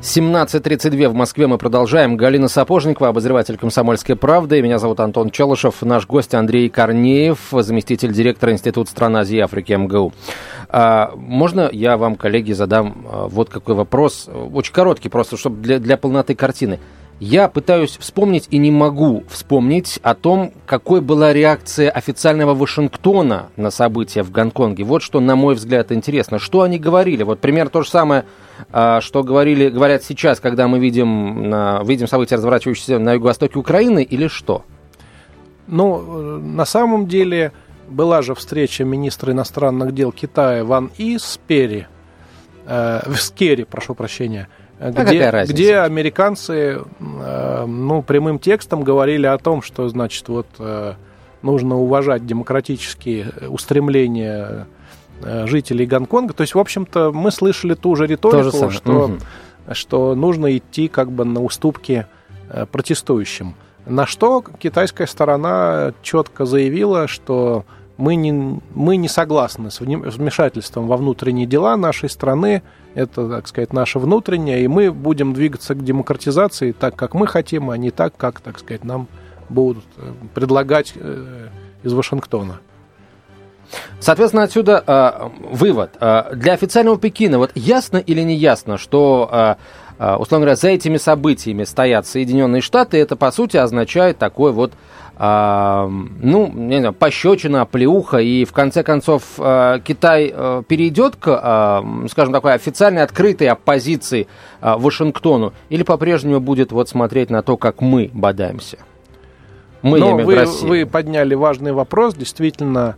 17.32 0.07 1.09
в 1.09 1.13
Москве 1.13 1.47
мы 1.47 1.57
продолжаем. 1.57 2.15
Галина 2.15 2.47
Сапожникова, 2.47 3.09
обозреватель 3.09 3.57
«Комсомольской 3.57 4.15
правды». 4.15 4.61
Меня 4.61 4.79
зовут 4.79 5.01
Антон 5.01 5.31
Челышев. 5.31 5.81
Наш 5.81 6.07
гость 6.07 6.33
Андрей 6.33 6.69
Корнеев, 6.69 7.49
заместитель 7.51 8.13
директора 8.13 8.53
Института 8.53 8.89
стран 8.89 9.17
Азии 9.17 9.35
и 9.35 9.41
Африки 9.41 9.73
МГУ. 9.73 10.13
А, 10.69 11.11
можно 11.17 11.67
я 11.73 11.97
вам, 11.97 12.15
коллеги, 12.15 12.53
задам 12.53 13.05
а, 13.11 13.27
вот 13.27 13.49
какой 13.49 13.75
вопрос? 13.75 14.29
Очень 14.53 14.71
короткий 14.71 15.09
просто, 15.09 15.35
чтобы 15.35 15.61
для, 15.61 15.77
для 15.77 15.97
полноты 15.97 16.35
картины. 16.35 16.79
Я 17.19 17.47
пытаюсь 17.47 17.97
вспомнить 17.97 18.47
и 18.51 18.59
не 18.59 18.69
могу 18.69 19.23
вспомнить 19.27 19.99
о 20.03 20.13
том, 20.13 20.53
какой 20.67 21.01
была 21.01 21.33
реакция 21.33 21.89
официального 21.89 22.53
Вашингтона 22.53 23.49
на 23.55 23.71
события 23.71 24.21
в 24.21 24.31
Гонконге. 24.31 24.83
Вот 24.83 25.01
что, 25.01 25.19
на 25.19 25.35
мой 25.35 25.55
взгляд, 25.55 25.91
интересно. 25.91 26.37
Что 26.37 26.61
они 26.61 26.77
говорили? 26.77 27.23
Вот 27.23 27.39
пример 27.39 27.69
то 27.69 27.81
же 27.81 27.89
самое, 27.89 28.25
а, 28.71 29.01
что 29.01 29.23
говорили, 29.23 29.69
говорят 29.69 30.03
сейчас, 30.03 30.39
когда 30.39 30.67
мы 30.67 30.77
видим, 30.77 31.51
видим 31.85 32.07
события, 32.07 32.35
разворачивающиеся 32.35 32.99
на 32.99 33.13
юго-востоке 33.13 33.57
Украины, 33.57 34.03
или 34.03 34.27
что? 34.27 34.63
Ну, 35.65 36.39
на 36.39 36.65
самом 36.65 37.07
деле, 37.07 37.51
была 37.89 38.21
же 38.21 38.35
встреча 38.35 38.83
министра 38.83 39.33
иностранных 39.33 39.93
дел 39.93 40.11
Китая 40.11 40.63
Ван 40.63 40.91
И 40.97 41.17
с 41.17 41.39
Перри, 41.47 41.87
э, 42.65 43.01
с 43.15 43.31
Керри, 43.31 43.63
прошу 43.63 43.95
прощения, 43.95 44.49
а 44.79 44.91
где, 44.91 45.31
где 45.47 45.77
американцы 45.77 46.81
э, 46.99 47.65
ну, 47.65 48.01
прямым 48.03 48.37
текстом 48.37 48.83
говорили 48.83 49.25
о 49.25 49.37
том, 49.37 49.63
что, 49.63 49.87
значит, 49.89 50.27
вот 50.29 50.47
э, 50.59 50.93
нужно 51.41 51.77
уважать 51.77 52.25
демократические 52.27 53.31
устремления 53.49 54.67
э, 55.23 55.47
жителей 55.47 55.87
Гонконга. 55.87 56.33
То 56.33 56.41
есть, 56.41 56.53
в 56.53 56.59
общем-то, 56.59 57.11
мы 57.11 57.31
слышали 57.31 57.73
ту 57.73 57.95
же 57.95 58.05
риторику, 58.05 58.69
же 58.69 58.77
что, 58.77 59.05
угу. 59.05 59.17
что 59.71 60.13
нужно 60.13 60.55
идти 60.55 60.87
как 60.87 61.11
бы 61.11 61.25
на 61.25 61.41
уступки 61.41 62.05
протестующим. 62.71 63.55
На 63.85 64.05
что 64.05 64.43
китайская 64.59 65.07
сторона 65.07 65.93
четко 66.01 66.45
заявила, 66.45 67.07
что 67.07 67.65
мы 67.97 68.15
не, 68.15 68.59
мы 68.73 68.97
не 68.97 69.07
согласны 69.07 69.71
с 69.71 69.79
вмешательством 69.79 70.87
во 70.87 70.97
внутренние 70.97 71.45
дела 71.45 71.75
нашей 71.77 72.09
страны. 72.09 72.61
Это, 72.93 73.29
так 73.29 73.47
сказать, 73.47 73.73
наше 73.73 73.99
внутреннее, 73.99 74.63
и 74.63 74.67
мы 74.67 74.91
будем 74.91 75.33
двигаться 75.33 75.75
к 75.75 75.83
демократизации 75.83 76.71
так, 76.71 76.95
как 76.95 77.13
мы 77.13 77.27
хотим, 77.27 77.69
а 77.69 77.77
не 77.77 77.91
так, 77.91 78.15
как, 78.17 78.39
так 78.39 78.59
сказать, 78.59 78.83
нам 78.83 79.07
будут 79.49 79.85
э, 79.97 80.13
предлагать 80.33 80.93
э, 80.95 81.47
из 81.83 81.93
Вашингтона. 81.93 82.59
Соответственно, 83.99 84.43
отсюда 84.43 84.83
э, 84.85 85.29
вывод. 85.51 85.91
Э, 85.99 86.33
для 86.33 86.53
официального 86.53 86.97
Пекина 86.97 87.37
вот 87.37 87.51
ясно 87.55 87.97
или 87.97 88.21
не 88.21 88.35
ясно, 88.35 88.77
что, 88.77 89.29
э, 89.31 89.55
условно 89.99 90.45
говоря, 90.45 90.55
за 90.55 90.69
этими 90.69 90.97
событиями 90.97 91.63
стоят 91.63 92.05
Соединенные 92.05 92.61
Штаты, 92.61 92.97
это, 92.97 93.15
по 93.15 93.31
сути, 93.31 93.57
означает 93.57 94.17
такой 94.17 94.51
вот 94.51 94.73
э, 95.17 95.87
ну, 95.89 96.51
не 96.53 96.79
знаю, 96.79 96.93
пощечина, 96.93 97.65
плеуха, 97.65 98.17
и 98.17 98.45
в 98.45 98.53
конце 98.53 98.83
концов 98.83 99.23
э, 99.37 99.79
Китай 99.83 100.31
э, 100.33 100.63
перейдет 100.67 101.15
к, 101.15 101.83
скажем, 102.09 102.33
такой 102.33 102.53
официальной 102.53 103.03
открытой 103.03 103.47
оппозиции 103.47 104.27
Вашингтону, 104.61 105.53
или 105.69 105.83
по-прежнему 105.83 106.39
будет 106.39 106.71
вот 106.71 106.89
смотреть 106.89 107.29
на 107.29 107.41
то, 107.41 107.57
как 107.57 107.81
мы 107.81 108.09
бодаемся? 108.13 108.77
Мы, 109.81 109.99
Но 109.99 110.17
вы, 110.17 110.45
вы 110.63 110.85
подняли 110.85 111.35
важный 111.35 111.71
вопрос, 111.71 112.15
действительно, 112.15 112.95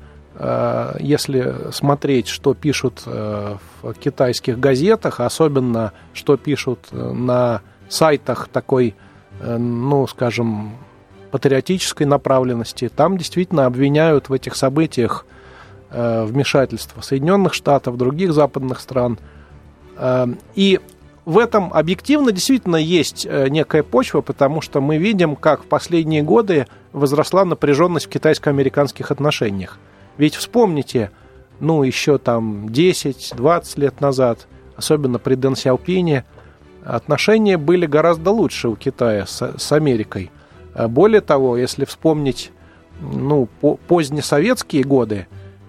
если 1.00 1.70
смотреть, 1.72 2.30
что 2.30 2.54
пишут 2.54 3.04
э, 3.06 3.58
в 3.82 3.94
китайских 3.96 4.58
газетах, 4.58 5.20
особенно 5.20 5.92
что 6.14 6.38
пишут 6.38 6.80
э, 6.92 7.12
на 7.12 7.62
сайтах 7.90 8.48
такой, 8.48 8.96
ну, 9.42 10.06
скажем, 10.08 10.78
патриотической 11.32 12.06
направленности, 12.06 12.88
там 12.88 13.18
действительно 13.18 13.66
обвиняют 13.66 14.30
в 14.30 14.34
этих 14.34 14.56
событиях 14.56 15.26
вмешательство 15.90 17.02
Соединенных 17.02 17.56
Штатов, 17.56 17.98
других 17.98 18.32
западных 18.34 18.80
стран. 18.80 19.18
И 20.54 20.80
в 21.26 21.38
этом 21.40 21.74
объективно 21.74 22.32
действительно 22.32 22.76
есть 22.76 23.26
некая 23.26 23.82
почва, 23.82 24.22
потому 24.22 24.62
что 24.62 24.82
мы 24.82 24.98
видим, 24.98 25.36
как 25.36 25.64
в 25.64 25.66
последние 25.66 26.22
годы 26.22 26.68
возросла 26.94 27.44
напряженность 27.44 28.06
в 28.06 28.10
китайско-американских 28.10 29.10
отношениях. 29.10 29.80
Ведь 30.20 30.36
вспомните, 30.36 31.12
ну, 31.62 31.82
еще 31.82 32.18
там 32.18 32.68
10-20 32.68 33.80
лет 33.80 34.02
назад, 34.02 34.48
особенно 34.76 35.18
при 35.18 35.36
Дэн 35.36 35.56
Сяопине, 35.56 36.26
отношения 36.84 37.58
были 37.58 37.86
гораздо 37.86 38.32
лучше 38.32 38.68
у 38.68 38.76
Китая 38.76 39.26
с, 39.26 39.56
с 39.58 39.72
Америкой. 39.72 40.30
А 40.74 40.90
более 40.90 41.22
того, 41.22 41.56
если 41.56 41.86
вспомнить 41.86 42.52
ну, 43.00 43.48
по, 43.62 43.78
позднесоветские 43.78 44.84
годы, 44.84 45.28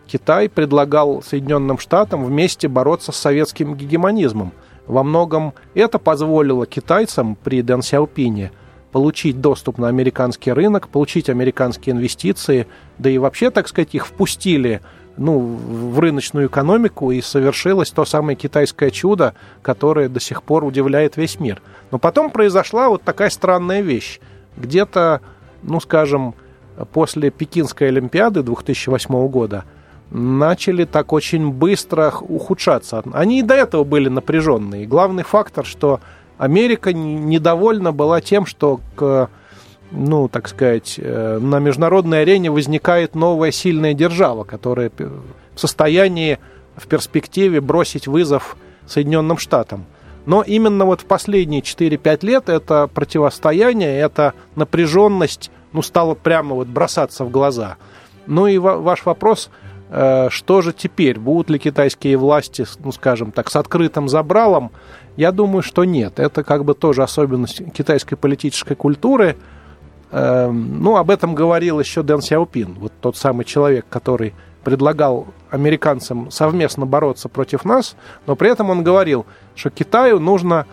Китай 0.09 0.49
предлагал 0.49 1.23
Соединенным 1.23 1.79
Штатам 1.79 2.25
вместе 2.25 2.67
бороться 2.67 3.13
с 3.13 3.17
советским 3.17 3.77
гегемонизмом. 3.77 4.51
Во 4.89 5.05
многом 5.05 5.55
это 5.75 6.01
позволило 6.01 6.67
китайцам 6.67 7.37
при 7.37 7.63
Дэн 7.63 7.83
Сяопине– 7.83 8.51
получить 8.93 9.41
доступ 9.41 9.79
на 9.79 9.89
американский 9.89 10.53
рынок, 10.53 10.89
получить 10.89 11.29
американские 11.29 11.95
инвестиции, 11.95 12.67
да 12.99 13.11
и 13.11 13.19
вообще, 13.19 13.51
так 13.51 13.69
сказать, 13.69 13.95
их 13.95 14.07
впустили 14.07 14.81
ну, 15.17 15.39
в 15.39 15.99
рыночную 15.99 16.49
экономику, 16.49 17.11
и 17.11 17.21
совершилось 17.21 17.91
то 17.91 18.05
самое 18.05 18.37
китайское 18.37 18.91
чудо, 18.91 19.35
которое 19.63 20.09
до 20.09 20.21
сих 20.21 20.43
пор 20.43 20.65
удивляет 20.65 21.17
весь 21.17 21.39
мир. 21.39 21.61
Но 21.91 21.99
потом 21.99 22.31
произошла 22.31 22.89
вот 22.89 23.03
такая 23.03 23.31
странная 23.31 23.81
вещь. 23.81 24.21
Где-то, 24.57 25.21
ну, 25.63 25.79
скажем, 25.81 26.35
после 26.93 27.31
Пекинской 27.31 27.89
Олимпиады 27.89 28.43
2008 28.43 29.29
года 29.29 29.65
начали 30.11 30.85
так 30.85 31.13
очень 31.13 31.51
быстро 31.51 32.13
ухудшаться. 32.21 33.03
Они 33.13 33.41
и 33.41 33.43
до 33.43 33.55
этого 33.55 33.85
были 33.85 34.09
напряженные. 34.09 34.87
главный 34.87 35.23
фактор, 35.23 35.65
что 35.65 36.01
Америка 36.41 36.95
недовольна 36.95 37.93
была 37.93 38.23
тем, 38.23 38.47
что 38.47 38.81
к 38.97 39.29
ну, 39.91 40.29
так 40.29 40.49
сказать, 40.49 40.95
э, 40.99 41.39
на 41.39 41.59
международной 41.59 42.23
арене 42.23 42.51
возникает 42.51 43.15
новая 43.15 43.51
сильная 43.51 43.93
держава, 43.93 44.45
которая 44.45 44.91
в 44.97 45.61
состоянии 45.61 46.39
в 46.77 46.87
перспективе 46.87 47.61
бросить 47.61 48.07
вызов 48.07 48.57
Соединенным 48.87 49.37
Штатам. 49.37 49.85
Но 50.25 50.43
именно 50.43 50.87
вот 50.87 51.03
в 51.03 51.05
последние 51.07 51.61
4-5 51.61 52.25
лет 52.25 52.49
это 52.49 52.87
противостояние, 52.87 53.99
эта 53.99 54.33
напряженность, 54.55 55.51
ну, 55.73 55.83
стала 55.83 56.15
прямо 56.15 56.55
вот 56.55 56.69
бросаться 56.69 57.25
в 57.25 57.31
глаза. 57.31 57.77
Ну 58.27 58.47
и 58.47 58.57
ваш 58.57 59.05
вопрос, 59.05 59.51
э, 59.91 60.29
что 60.31 60.63
же 60.63 60.73
теперь? 60.73 61.19
Будут 61.19 61.51
ли 61.51 61.59
китайские 61.59 62.17
власти, 62.17 62.65
ну, 62.79 62.93
скажем 62.93 63.33
так, 63.33 63.51
с 63.51 63.57
открытым 63.57 64.09
забралом 64.09 64.71
я 65.21 65.33
думаю, 65.33 65.63
что 65.63 65.85
нет. 65.85 66.19
Это 66.19 66.43
как 66.43 66.65
бы 66.65 66.73
тоже 66.75 67.03
особенность 67.03 67.63
китайской 67.75 68.17
политической 68.17 68.75
культуры. 68.75 69.37
Эм, 70.13 70.83
ну, 70.83 70.97
об 70.97 71.11
этом 71.11 71.35
говорил 71.35 71.79
еще 71.79 72.03
Дэн 72.03 72.23
Сяопин, 72.23 72.75
вот 72.81 72.93
тот 73.03 73.19
самый 73.19 73.45
человек, 73.45 73.85
который 73.91 74.33
предлагал 74.65 75.27
американцам 75.51 76.31
совместно 76.31 76.87
бороться 76.87 77.29
против 77.29 77.67
нас, 77.67 77.97
но 78.27 78.35
при 78.35 78.51
этом 78.51 78.71
он 78.71 78.83
говорил, 78.83 79.27
что 79.55 79.69
Китаю 79.69 80.21
нужно, 80.21 80.67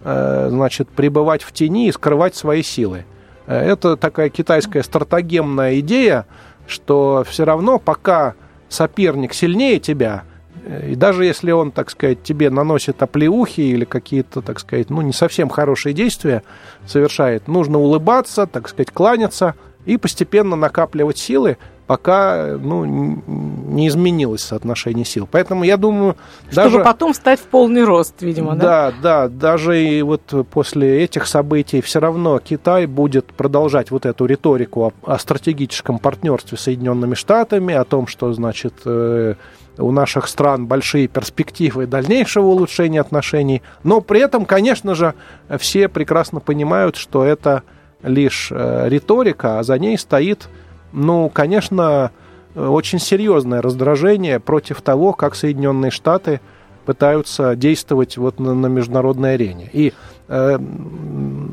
э, 0.00 0.46
значит, 0.48 0.88
пребывать 0.88 1.42
в 1.42 1.50
тени 1.52 1.88
и 1.88 1.92
скрывать 1.92 2.36
свои 2.36 2.62
силы. 2.62 3.04
Э, 3.48 3.58
это 3.58 3.96
такая 3.96 4.28
китайская 4.28 4.84
стратегемная 4.84 5.80
идея, 5.80 6.24
что 6.68 7.24
все 7.28 7.44
равно 7.44 7.80
пока 7.80 8.34
соперник 8.68 9.34
сильнее 9.34 9.80
тебя, 9.80 10.22
и 10.68 10.94
даже 10.94 11.24
если 11.24 11.50
он, 11.50 11.70
так 11.70 11.90
сказать, 11.90 12.22
тебе 12.22 12.50
наносит 12.50 13.02
оплеухи 13.02 13.60
или 13.60 13.84
какие-то, 13.84 14.42
так 14.42 14.60
сказать, 14.60 14.90
ну, 14.90 15.00
не 15.00 15.12
совсем 15.12 15.48
хорошие 15.48 15.94
действия 15.94 16.42
совершает, 16.86 17.48
нужно 17.48 17.78
улыбаться, 17.78 18.46
так 18.46 18.68
сказать, 18.68 18.90
кланяться 18.90 19.54
и 19.86 19.96
постепенно 19.96 20.56
накапливать 20.56 21.16
силы, 21.16 21.56
пока 21.86 22.58
ну, 22.60 22.84
не 22.84 23.88
изменилось 23.88 24.42
соотношение 24.42 25.06
сил. 25.06 25.26
Поэтому 25.30 25.64
я 25.64 25.78
думаю... 25.78 26.16
Чтобы 26.50 26.70
даже, 26.70 26.84
потом 26.84 27.14
стать 27.14 27.40
в 27.40 27.44
полный 27.44 27.84
рост, 27.84 28.20
видимо, 28.20 28.54
да? 28.54 28.90
Да, 28.90 28.92
да. 29.02 29.28
Даже 29.28 29.82
и 29.82 30.02
вот 30.02 30.20
после 30.50 31.02
этих 31.02 31.26
событий 31.26 31.80
все 31.80 31.98
равно 31.98 32.38
Китай 32.40 32.84
будет 32.84 33.24
продолжать 33.26 33.90
вот 33.90 34.04
эту 34.04 34.26
риторику 34.26 34.92
о, 35.02 35.14
о 35.14 35.18
стратегическом 35.18 35.98
партнерстве 35.98 36.58
с 36.58 36.60
Соединенными 36.60 37.14
Штатами, 37.14 37.74
о 37.74 37.84
том, 37.84 38.06
что, 38.06 38.34
значит, 38.34 38.74
э, 38.84 39.36
у 39.78 39.90
наших 39.90 40.28
стран 40.28 40.66
большие 40.66 41.08
перспективы 41.08 41.86
дальнейшего 41.86 42.46
улучшения 42.46 43.00
отношений, 43.00 43.62
но 43.84 44.00
при 44.00 44.20
этом, 44.20 44.44
конечно 44.44 44.94
же, 44.94 45.14
все 45.58 45.88
прекрасно 45.88 46.40
понимают, 46.40 46.96
что 46.96 47.24
это 47.24 47.62
лишь 48.02 48.48
э, 48.50 48.88
риторика, 48.88 49.58
а 49.58 49.62
за 49.62 49.78
ней 49.78 49.98
стоит, 49.98 50.48
ну, 50.92 51.28
конечно, 51.28 52.10
очень 52.54 52.98
серьезное 52.98 53.62
раздражение 53.62 54.40
против 54.40 54.82
того, 54.82 55.12
как 55.12 55.34
Соединенные 55.34 55.90
Штаты 55.90 56.40
пытаются 56.84 57.54
действовать 57.54 58.16
вот 58.16 58.40
на, 58.40 58.54
на 58.54 58.66
международной 58.66 59.34
арене. 59.34 59.68
И 59.72 59.92
э, 60.28 60.58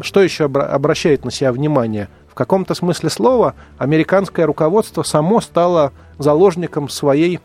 что 0.02 0.22
еще 0.22 0.46
обращает 0.46 1.26
на 1.26 1.32
себя 1.32 1.52
внимание? 1.52 2.08
В 2.30 2.36
каком-то 2.36 2.74
смысле 2.74 3.10
слова 3.10 3.56
американское 3.78 4.46
руководство 4.46 5.04
само 5.04 5.42
стало 5.42 5.92
заложником 6.18 6.90
своей 6.90 7.40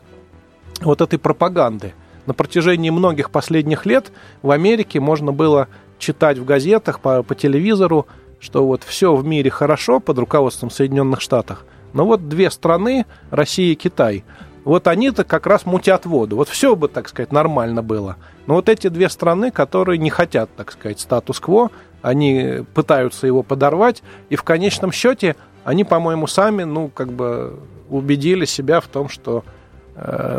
вот 0.81 1.01
этой 1.01 1.19
пропаганды. 1.19 1.93
На 2.25 2.33
протяжении 2.33 2.89
многих 2.89 3.31
последних 3.31 3.85
лет 3.85 4.11
в 4.41 4.51
Америке 4.51 4.99
можно 4.99 5.31
было 5.31 5.67
читать 5.97 6.37
в 6.37 6.45
газетах, 6.45 6.99
по, 6.99 7.23
по 7.23 7.35
телевизору, 7.35 8.07
что 8.39 8.65
вот 8.65 8.83
все 8.83 9.15
в 9.15 9.25
мире 9.25 9.49
хорошо 9.49 9.99
под 9.99 10.19
руководством 10.19 10.69
Соединенных 10.69 11.21
Штатов, 11.21 11.65
но 11.93 12.05
вот 12.05 12.27
две 12.27 12.49
страны, 12.49 13.05
Россия 13.29 13.73
и 13.73 13.75
Китай, 13.75 14.23
вот 14.63 14.87
они-то 14.87 15.23
как 15.23 15.47
раз 15.47 15.65
мутят 15.65 16.05
воду. 16.05 16.35
Вот 16.35 16.47
все 16.47 16.75
бы, 16.75 16.87
так 16.87 17.09
сказать, 17.09 17.31
нормально 17.31 17.81
было. 17.81 18.17
Но 18.45 18.55
вот 18.55 18.69
эти 18.69 18.89
две 18.89 19.09
страны, 19.09 19.49
которые 19.51 19.97
не 19.97 20.09
хотят, 20.09 20.49
так 20.55 20.71
сказать, 20.71 20.99
статус-кво, 20.99 21.71
они 22.01 22.63
пытаются 22.73 23.27
его 23.27 23.43
подорвать, 23.43 24.03
и 24.29 24.35
в 24.35 24.43
конечном 24.43 24.91
счете 24.91 25.35
они, 25.63 25.83
по-моему, 25.83 26.27
сами, 26.27 26.63
ну, 26.63 26.89
как 26.89 27.11
бы 27.11 27.59
убедили 27.89 28.45
себя 28.45 28.81
в 28.81 28.87
том, 28.87 29.09
что 29.09 29.43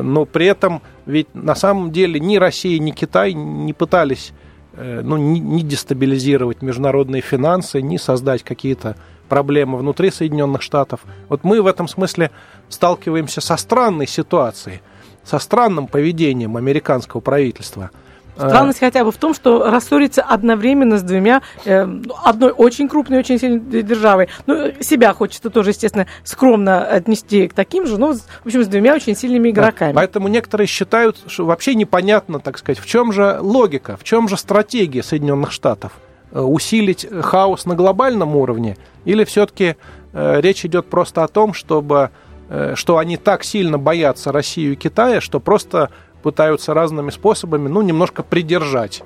но 0.02 0.24
при 0.24 0.46
этом 0.46 0.82
ведь 1.06 1.34
на 1.34 1.54
самом 1.54 1.92
деле 1.92 2.18
ни 2.20 2.36
Россия, 2.36 2.78
ни 2.78 2.90
Китай 2.90 3.32
не 3.32 3.72
пытались 3.72 4.32
э, 4.74 5.00
ну, 5.02 5.16
ни, 5.16 5.38
ни 5.38 5.62
дестабилизировать 5.62 6.62
международные 6.62 7.22
финансы, 7.22 7.82
ни 7.82 7.96
создать 7.96 8.42
какие-то 8.42 8.96
проблемы 9.28 9.78
внутри 9.78 10.10
Соединенных 10.10 10.62
Штатов. 10.62 11.00
Вот 11.28 11.44
мы 11.44 11.62
в 11.62 11.66
этом 11.66 11.88
смысле 11.88 12.30
сталкиваемся 12.68 13.40
со 13.40 13.56
странной 13.56 14.06
ситуацией, 14.06 14.80
со 15.24 15.38
странным 15.38 15.86
поведением 15.86 16.56
американского 16.56 17.20
правительства. 17.20 17.90
Странность 18.36 18.82
а... 18.82 18.86
хотя 18.86 19.04
бы 19.04 19.12
в 19.12 19.16
том, 19.16 19.34
что 19.34 19.70
рассориться 19.70 20.22
одновременно 20.22 20.98
с 20.98 21.02
двумя, 21.02 21.42
э, 21.64 21.86
одной 22.24 22.50
очень 22.50 22.88
крупной, 22.88 23.18
очень 23.18 23.38
сильной 23.38 23.82
державой. 23.82 24.28
Ну, 24.46 24.72
себя 24.80 25.12
хочется 25.12 25.50
тоже, 25.50 25.70
естественно, 25.70 26.06
скромно 26.24 26.84
отнести 26.84 27.48
к 27.48 27.54
таким 27.54 27.86
же, 27.86 27.98
но, 27.98 28.14
в 28.14 28.46
общем, 28.46 28.64
с 28.64 28.66
двумя 28.66 28.94
очень 28.94 29.16
сильными 29.16 29.50
игроками. 29.50 29.92
Да. 29.92 29.96
Поэтому 29.96 30.28
некоторые 30.28 30.66
считают, 30.66 31.18
что 31.26 31.44
вообще 31.44 31.74
непонятно, 31.74 32.40
так 32.40 32.58
сказать, 32.58 32.78
в 32.78 32.86
чем 32.86 33.12
же 33.12 33.38
логика, 33.40 33.96
в 33.96 34.04
чем 34.04 34.28
же 34.28 34.36
стратегия 34.36 35.02
Соединенных 35.02 35.52
Штатов. 35.52 35.92
Э, 36.32 36.40
усилить 36.40 37.06
хаос 37.22 37.66
на 37.66 37.74
глобальном 37.74 38.36
уровне 38.36 38.78
или 39.04 39.24
все-таки 39.24 39.76
э, 40.14 40.40
речь 40.40 40.64
идет 40.64 40.86
просто 40.86 41.24
о 41.24 41.28
том, 41.28 41.52
чтобы 41.52 42.10
э, 42.48 42.72
что 42.74 42.96
они 42.96 43.18
так 43.18 43.44
сильно 43.44 43.78
боятся 43.78 44.32
Россию 44.32 44.72
и 44.72 44.76
Китая, 44.76 45.20
что 45.20 45.40
просто 45.40 45.90
пытаются 46.22 46.74
разными 46.74 47.10
способами, 47.10 47.68
ну, 47.68 47.82
немножко 47.82 48.22
придержать, 48.22 49.02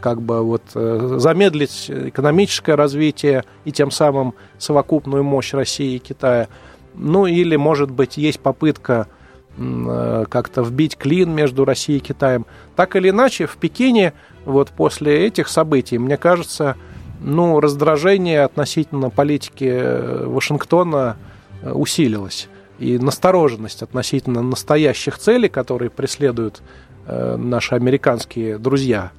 как 0.00 0.20
бы 0.20 0.42
вот 0.42 0.62
замедлить 0.72 1.90
экономическое 1.90 2.74
развитие 2.74 3.44
и 3.64 3.72
тем 3.72 3.90
самым 3.90 4.34
совокупную 4.58 5.24
мощь 5.24 5.54
России 5.54 5.96
и 5.96 5.98
Китая. 5.98 6.48
Ну, 6.94 7.26
или, 7.26 7.56
может 7.56 7.90
быть, 7.90 8.16
есть 8.16 8.40
попытка 8.40 9.08
как-то 9.56 10.62
вбить 10.62 10.96
клин 10.96 11.32
между 11.32 11.64
Россией 11.64 11.98
и 11.98 12.02
Китаем. 12.02 12.46
Так 12.76 12.94
или 12.94 13.10
иначе, 13.10 13.46
в 13.46 13.56
Пекине 13.56 14.12
вот 14.44 14.70
после 14.70 15.26
этих 15.26 15.48
событий, 15.48 15.98
мне 15.98 16.16
кажется, 16.16 16.76
ну, 17.20 17.58
раздражение 17.58 18.42
относительно 18.42 19.10
политики 19.10 19.68
э, 19.68 20.26
Вашингтона 20.26 21.16
э, 21.62 21.72
усилилось. 21.72 22.48
И 22.78 22.98
настороженность 22.98 23.82
относительно 23.82 24.42
настоящих 24.42 25.18
целей, 25.18 25.48
которые 25.48 25.90
преследуют 25.90 26.62
э, 27.06 27.36
наши 27.36 27.74
американские 27.74 28.58
друзья, 28.58 29.10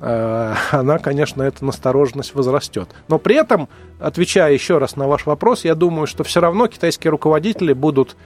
э, 0.00 0.54
она, 0.72 0.98
конечно, 0.98 1.42
эта 1.42 1.64
настороженность 1.64 2.34
возрастет. 2.34 2.88
Но 3.08 3.18
при 3.18 3.36
этом, 3.36 3.68
отвечая 4.00 4.52
еще 4.52 4.78
раз 4.78 4.96
на 4.96 5.06
ваш 5.06 5.26
вопрос, 5.26 5.64
я 5.64 5.74
думаю, 5.74 6.06
что 6.06 6.24
все 6.24 6.40
равно 6.40 6.66
китайские 6.66 7.10
руководители 7.10 7.72
будут 7.72 8.16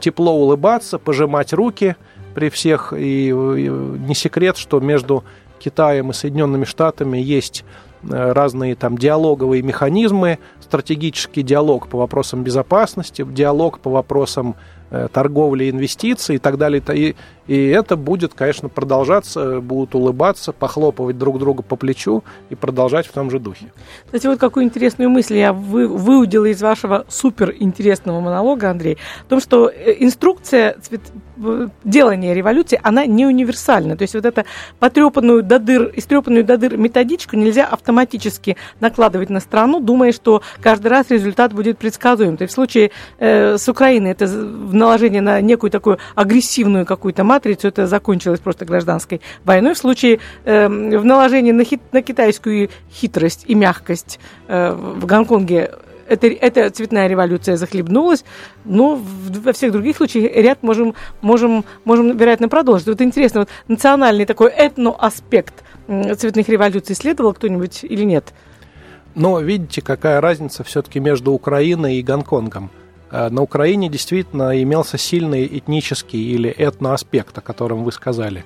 тепло 0.00 0.32
улыбаться, 0.34 0.98
пожимать 0.98 1.52
руки 1.52 1.96
при 2.34 2.48
всех. 2.48 2.92
И, 2.96 3.28
и 3.28 3.32
не 3.32 4.14
секрет, 4.14 4.56
что 4.56 4.80
между 4.80 5.24
Китаем 5.58 6.10
и 6.10 6.12
Соединенными 6.12 6.64
Штатами 6.64 7.18
есть 7.18 7.64
э, 8.02 8.32
разные 8.32 8.74
там 8.74 8.98
диалоговые 8.98 9.62
механизмы, 9.62 10.38
стратегический 10.60 11.42
диалог 11.42 11.88
по 11.88 11.98
вопросам 11.98 12.42
безопасности, 12.42 13.24
диалог 13.24 13.78
по 13.78 13.90
вопросам 13.90 14.56
Э, 14.96 15.08
торговли, 15.12 15.70
инвестиций 15.70 16.36
и 16.36 16.38
так 16.38 16.56
далее. 16.56 16.80
И, 16.94 17.16
и 17.46 17.68
это 17.68 17.96
будет, 17.96 18.34
конечно, 18.34 18.68
продолжаться, 18.68 19.60
будут 19.60 19.94
улыбаться, 19.94 20.52
похлопывать 20.52 21.18
друг 21.18 21.38
друга 21.38 21.62
по 21.62 21.76
плечу 21.76 22.24
и 22.50 22.54
продолжать 22.54 23.06
в 23.06 23.12
том 23.12 23.30
же 23.30 23.38
духе. 23.38 23.72
Кстати, 24.06 24.26
вот 24.26 24.38
какую 24.38 24.64
интересную 24.64 25.10
мысль 25.10 25.36
я 25.36 25.52
вы, 25.52 25.86
выудила 25.86 26.46
из 26.46 26.62
вашего 26.62 27.04
суперинтересного 27.08 28.20
монолога, 28.20 28.70
Андрей, 28.70 28.98
о 29.26 29.28
том, 29.28 29.40
что 29.40 29.68
э, 29.68 29.96
инструкция 29.98 30.76
цвет, 30.80 31.02
делания 31.84 32.34
революции, 32.34 32.80
она 32.82 33.06
не 33.06 33.26
универсальна. 33.26 33.96
То 33.96 34.02
есть 34.02 34.14
вот 34.14 34.24
эту 34.24 34.44
потрепанную 34.78 35.42
до 35.42 35.58
дыр, 35.58 35.90
истрепанную 35.94 36.44
до 36.44 36.56
дыр 36.56 36.76
методичку 36.76 37.36
нельзя 37.36 37.66
автоматически 37.66 38.56
накладывать 38.80 39.30
на 39.30 39.40
страну, 39.40 39.80
думая, 39.80 40.12
что 40.12 40.42
каждый 40.60 40.88
раз 40.88 41.10
результат 41.10 41.52
будет 41.52 41.78
предсказуем. 41.78 42.36
То 42.36 42.42
есть 42.42 42.52
в 42.52 42.54
случае 42.54 42.90
э, 43.18 43.58
с 43.58 43.68
Украиной 43.68 44.12
это 44.12 44.26
наложение 44.26 45.20
на 45.20 45.40
некую 45.40 45.70
такую 45.70 45.98
агрессивную 46.14 46.86
какую-то 46.86 47.24
матрицу, 47.34 47.68
это 47.68 47.86
закончилось 47.86 48.40
просто 48.40 48.64
гражданской 48.64 49.20
войной. 49.44 49.74
В 49.74 49.78
случае 49.78 50.20
э, 50.44 50.68
в 50.68 51.04
наложении 51.04 51.52
на, 51.52 51.64
хит, 51.64 51.80
на 51.92 52.02
китайскую 52.02 52.70
хитрость 52.92 53.44
и 53.46 53.54
мягкость 53.54 54.20
э, 54.48 54.72
в 54.72 55.04
Гонконге 55.06 55.70
это, 56.06 56.26
эта 56.26 56.70
цветная 56.70 57.06
революция 57.08 57.56
захлебнулась, 57.56 58.24
но 58.64 59.00
во 59.44 59.52
всех 59.52 59.72
других 59.72 59.96
случаях 59.96 60.36
ряд 60.36 60.62
можем, 60.62 60.94
можем, 61.22 61.64
можем 61.84 62.16
вероятно, 62.16 62.48
продолжить. 62.48 62.86
Вот 62.86 63.00
интересно, 63.00 63.40
вот 63.40 63.48
национальный 63.68 64.26
такой 64.26 64.52
этноаспект 64.54 65.64
цветных 65.86 66.48
революций 66.48 66.92
исследовал 66.92 67.32
кто-нибудь 67.32 67.84
или 67.84 68.04
нет? 68.04 68.34
Но 69.14 69.40
видите, 69.40 69.80
какая 69.80 70.20
разница 70.20 70.62
все-таки 70.64 71.00
между 71.00 71.32
Украиной 71.32 71.96
и 71.96 72.02
Гонконгом. 72.02 72.70
Э, 73.14 73.28
на 73.30 73.42
Украине 73.42 73.88
действительно 73.88 74.60
имелся 74.60 74.98
сильный 74.98 75.46
этнический 75.46 76.20
или 76.20 76.50
этноаспект, 76.50 77.38
о 77.38 77.40
котором 77.40 77.84
вы 77.84 77.92
сказали. 77.92 78.44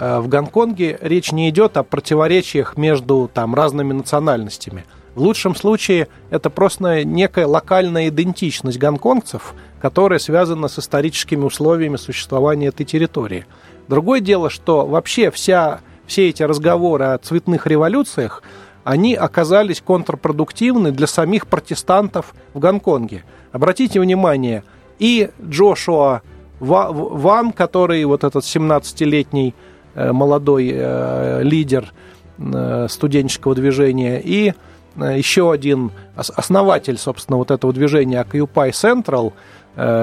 Э, 0.00 0.18
в 0.18 0.26
Гонконге 0.26 0.98
речь 1.00 1.30
не 1.30 1.48
идет 1.50 1.76
о 1.76 1.84
противоречиях 1.84 2.76
между 2.76 3.30
там, 3.32 3.54
разными 3.54 3.92
национальностями. 3.92 4.84
В 5.14 5.20
лучшем 5.20 5.54
случае 5.54 6.08
это 6.30 6.50
просто 6.50 7.04
некая 7.04 7.46
локальная 7.46 8.08
идентичность 8.08 8.78
гонконгцев, 8.78 9.54
которая 9.80 10.18
связана 10.18 10.66
с 10.66 10.80
историческими 10.80 11.44
условиями 11.44 11.96
существования 11.96 12.68
этой 12.68 12.84
территории. 12.84 13.46
Другое 13.86 14.18
дело, 14.20 14.50
что 14.50 14.84
вообще 14.84 15.30
вся, 15.30 15.80
все 16.06 16.28
эти 16.28 16.42
разговоры 16.42 17.04
о 17.04 17.18
цветных 17.18 17.68
революциях, 17.68 18.42
они 18.84 19.14
оказались 19.14 19.80
контрпродуктивны 19.80 20.92
для 20.92 21.06
самих 21.06 21.46
протестантов 21.46 22.34
в 22.54 22.58
Гонконге– 22.58 23.24
Обратите 23.52 24.00
внимание, 24.00 24.64
и 24.98 25.30
Джошуа 25.46 26.22
Ван, 26.58 27.52
который 27.52 28.04
вот 28.04 28.24
этот 28.24 28.44
17-летний 28.44 29.54
э, 29.94 30.12
молодой 30.12 30.70
э, 30.72 31.42
лидер 31.42 31.92
э, 32.38 32.86
студенческого 32.88 33.54
движения, 33.54 34.20
и 34.20 34.54
еще 34.96 35.50
один 35.50 35.90
основатель, 36.16 36.98
собственно, 36.98 37.38
вот 37.38 37.50
этого 37.50 37.72
движения 37.72 38.26
Occupy 38.30 38.72
Central, 38.72 39.32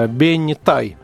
Бенни 0.08 0.54
Тай, 0.54 0.96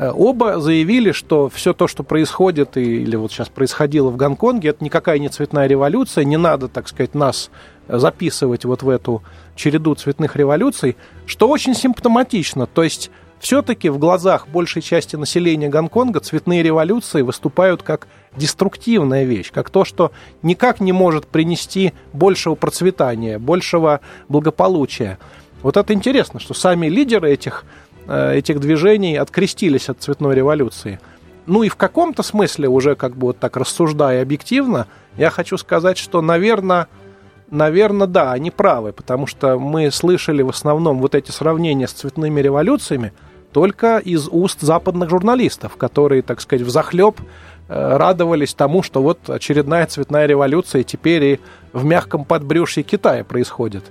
оба 0.00 0.60
заявили, 0.60 1.12
что 1.12 1.48
все 1.48 1.74
то, 1.74 1.86
что 1.86 2.02
происходит 2.02 2.76
или 2.76 3.16
вот 3.16 3.32
сейчас 3.32 3.48
происходило 3.48 4.08
в 4.08 4.16
Гонконге, 4.16 4.70
это 4.70 4.82
никакая 4.82 5.18
не 5.18 5.28
цветная 5.28 5.66
революция, 5.66 6.24
не 6.24 6.38
надо, 6.38 6.68
так 6.68 6.88
сказать, 6.88 7.14
нас 7.14 7.50
записывать 7.86 8.64
вот 8.64 8.82
в 8.82 8.88
эту 8.88 9.22
череду 9.56 9.94
цветных 9.94 10.36
революций, 10.36 10.96
что 11.26 11.48
очень 11.48 11.74
симптоматично. 11.74 12.66
То 12.66 12.82
есть 12.82 13.10
все-таки 13.40 13.88
в 13.88 13.98
глазах 13.98 14.48
большей 14.48 14.82
части 14.82 15.16
населения 15.16 15.68
Гонконга 15.68 16.20
цветные 16.20 16.62
революции 16.62 17.22
выступают 17.22 17.82
как 17.82 18.06
деструктивная 18.36 19.24
вещь, 19.24 19.50
как 19.50 19.70
то, 19.70 19.84
что 19.84 20.12
никак 20.42 20.80
не 20.80 20.92
может 20.92 21.26
принести 21.26 21.92
большего 22.12 22.54
процветания, 22.54 23.38
большего 23.38 24.00
благополучия. 24.28 25.18
Вот 25.62 25.76
это 25.76 25.92
интересно, 25.92 26.40
что 26.40 26.54
сами 26.54 26.86
лидеры 26.86 27.30
этих, 27.32 27.64
э, 27.64 27.66
этих 28.10 28.60
движений 28.60 29.16
открестились 29.16 29.88
от 29.88 30.02
цветной 30.02 30.34
революции. 30.34 30.98
Ну 31.46 31.62
и 31.62 31.68
в 31.68 31.76
каком-то 31.76 32.22
смысле, 32.22 32.68
уже 32.68 32.94
как 32.94 33.16
бы 33.16 33.28
вот 33.28 33.38
так 33.38 33.56
рассуждая 33.56 34.22
объективно, 34.22 34.86
я 35.16 35.30
хочу 35.30 35.56
сказать, 35.56 35.98
что, 35.98 36.20
наверное, 36.20 36.88
наверное, 37.50 38.06
да, 38.06 38.32
они 38.32 38.50
правы, 38.50 38.92
потому 38.92 39.26
что 39.26 39.58
мы 39.58 39.90
слышали 39.90 40.42
в 40.42 40.50
основном 40.50 41.00
вот 41.00 41.14
эти 41.14 41.30
сравнения 41.30 41.88
с 41.88 41.92
цветными 41.92 42.40
революциями 42.40 43.12
только 43.52 43.98
из 43.98 44.28
уст 44.28 44.60
западных 44.60 45.10
журналистов, 45.10 45.76
которые, 45.76 46.22
так 46.22 46.40
сказать, 46.40 46.64
в 46.64 46.70
захлеб 46.70 47.20
э, 47.68 47.96
радовались 47.96 48.54
тому, 48.54 48.82
что 48.82 49.02
вот 49.02 49.28
очередная 49.28 49.86
цветная 49.86 50.26
революция 50.26 50.84
теперь 50.84 51.24
и 51.24 51.40
в 51.72 51.84
мягком 51.84 52.24
подбрюшье 52.24 52.84
Китая 52.84 53.24
происходит. 53.24 53.84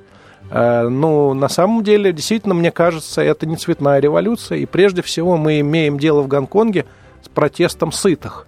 Э, 0.52 0.88
ну, 0.88 1.34
на 1.34 1.50
самом 1.50 1.84
деле, 1.84 2.12
действительно, 2.12 2.54
мне 2.54 2.72
кажется, 2.72 3.22
это 3.22 3.46
не 3.46 3.56
цветная 3.56 4.00
революция, 4.00 4.60
и 4.60 4.66
прежде 4.66 5.02
всего 5.02 5.38
мы 5.38 5.60
имеем 5.60 6.00
дело 6.00 6.22
в 6.22 6.28
Гонконге 6.28 6.86
с 7.24 7.30
протестом 7.30 7.92
сытых. 7.92 8.48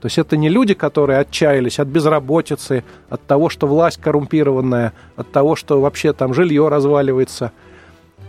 То 0.00 0.06
есть 0.06 0.18
это 0.18 0.36
не 0.36 0.48
люди, 0.48 0.74
которые 0.74 1.20
отчаялись 1.20 1.78
от 1.78 1.88
безработицы, 1.88 2.84
от 3.08 3.22
того, 3.22 3.48
что 3.48 3.66
власть 3.66 4.00
коррумпированная, 4.00 4.92
от 5.16 5.32
того, 5.32 5.56
что 5.56 5.80
вообще 5.80 6.12
там 6.12 6.34
жилье 6.34 6.68
разваливается. 6.68 7.52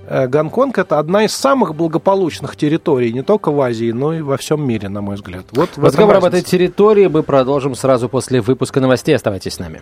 Э, 0.08 0.28
Гонконг 0.28 0.78
это 0.78 1.00
одна 1.00 1.26
из 1.26 1.34
самых 1.34 1.76
благополучных 1.76 2.56
территорий 2.56 3.12
не 3.12 3.24
только 3.24 3.52
в 3.52 3.60
Азии, 3.60 3.92
но 3.92 4.14
и 4.14 4.22
во 4.22 4.38
всем 4.38 4.66
мире, 4.66 4.90
на 4.90 5.02
мой 5.02 5.16
взгляд. 5.16 5.46
Вот 5.52 5.70
Разговор 5.76 6.16
об 6.16 6.24
этой 6.26 6.42
территории 6.42 7.08
мы 7.08 7.24
продолжим 7.24 7.76
сразу 7.76 8.08
после 8.08 8.42
выпуска 8.42 8.80
новостей. 8.80 9.16
Оставайтесь 9.16 9.56
с 9.56 9.60
нами. 9.60 9.82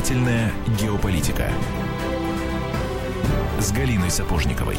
Занимательная 0.00 0.50
геополитика 0.80 1.50
с 3.58 3.70
Галиной 3.70 4.10
Сапожниковой. 4.10 4.76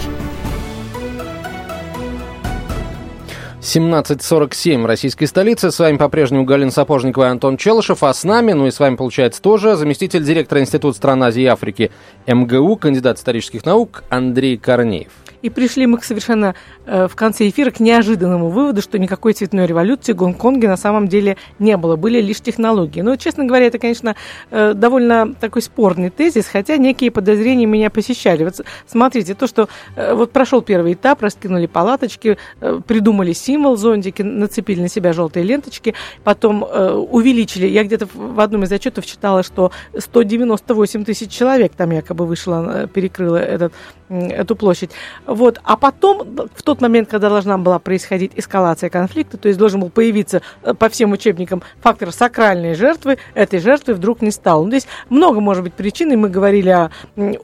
17.47 3.61 4.81
в 4.81 4.85
российской 4.87 5.27
столице. 5.27 5.69
С 5.69 5.77
вами 5.77 5.97
по-прежнему 5.97 6.43
Галина 6.43 6.71
Сапожникова 6.71 7.25
и 7.25 7.27
Антон 7.27 7.57
Челышев. 7.57 8.01
А 8.01 8.11
с 8.15 8.23
нами, 8.23 8.53
ну 8.53 8.65
и 8.65 8.71
с 8.71 8.79
вами, 8.79 8.95
получается, 8.95 9.43
тоже 9.43 9.75
заместитель 9.75 10.23
директора 10.23 10.61
Института 10.61 10.97
стран 10.97 11.21
Азии 11.21 11.43
и 11.43 11.45
Африки 11.45 11.91
МГУ, 12.25 12.77
кандидат 12.77 13.19
исторических 13.19 13.63
наук 13.63 14.03
Андрей 14.09 14.57
Корнеев. 14.57 15.11
И 15.41 15.49
пришли 15.49 15.87
мы 15.87 15.97
к 15.97 16.03
совершенно 16.03 16.55
э, 16.85 17.07
в 17.07 17.15
конце 17.15 17.49
эфира 17.49 17.71
к 17.71 17.79
неожиданному 17.79 18.49
выводу, 18.49 18.81
что 18.81 18.99
никакой 18.99 19.33
цветной 19.33 19.65
революции 19.65 20.13
в 20.13 20.17
Гонконге 20.17 20.67
на 20.67 20.77
самом 20.77 21.07
деле 21.07 21.37
не 21.59 21.77
было, 21.77 21.95
были 21.95 22.21
лишь 22.21 22.41
технологии. 22.41 23.01
Но, 23.01 23.15
честно 23.15 23.45
говоря, 23.45 23.67
это, 23.67 23.79
конечно, 23.79 24.15
э, 24.51 24.73
довольно 24.73 25.33
такой 25.33 25.61
спорный 25.61 26.09
тезис, 26.09 26.47
хотя 26.47 26.77
некие 26.77 27.11
подозрения 27.11 27.65
меня 27.65 27.89
посещали. 27.89 28.43
Вот 28.43 28.61
смотрите, 28.85 29.33
то, 29.33 29.47
что 29.47 29.67
э, 29.95 30.13
вот 30.13 30.31
прошел 30.31 30.61
первый 30.61 30.93
этап, 30.93 31.21
раскинули 31.21 31.65
палаточки, 31.65 32.37
э, 32.59 32.79
придумали 32.85 33.33
символ, 33.33 33.77
зонтики, 33.77 34.21
нацепили 34.21 34.81
на 34.81 34.89
себя 34.89 35.13
желтые 35.13 35.43
ленточки, 35.43 35.95
потом 36.23 36.63
э, 36.63 36.91
увеличили, 36.93 37.67
я 37.67 37.83
где-то 37.83 38.07
в 38.13 38.39
одном 38.39 38.63
из 38.63 38.71
отчетов 38.71 39.05
читала, 39.05 39.43
что 39.43 39.71
198 39.97 41.05
тысяч 41.05 41.31
человек 41.31 41.73
там 41.75 41.91
якобы 41.91 42.25
вышло, 42.25 42.83
э, 42.83 42.87
перекрыло 42.87 43.37
этот, 43.37 43.73
эту 44.09 44.55
площадь. 44.55 44.91
Вот. 45.31 45.59
А 45.63 45.77
потом, 45.77 46.35
в 46.53 46.61
тот 46.61 46.81
момент, 46.81 47.09
когда 47.09 47.29
должна 47.29 47.57
была 47.57 47.79
происходить 47.79 48.33
эскалация 48.35 48.89
конфликта, 48.89 49.37
то 49.37 49.47
есть 49.47 49.57
должен 49.57 49.79
был 49.79 49.89
появиться 49.89 50.41
э, 50.61 50.73
по 50.73 50.89
всем 50.89 51.13
учебникам 51.13 51.63
фактор 51.79 52.11
сакральной 52.11 52.75
жертвы, 52.75 53.17
этой 53.33 53.59
жертвы 53.59 53.93
вдруг 53.93 54.21
не 54.21 54.31
стало. 54.31 54.63
Ну, 54.63 54.69
здесь 54.69 54.87
много, 55.09 55.39
может 55.39 55.63
быть, 55.63 55.73
причин, 55.73 56.11
и 56.11 56.17
мы 56.17 56.29
говорили 56.29 56.69
о 56.69 56.91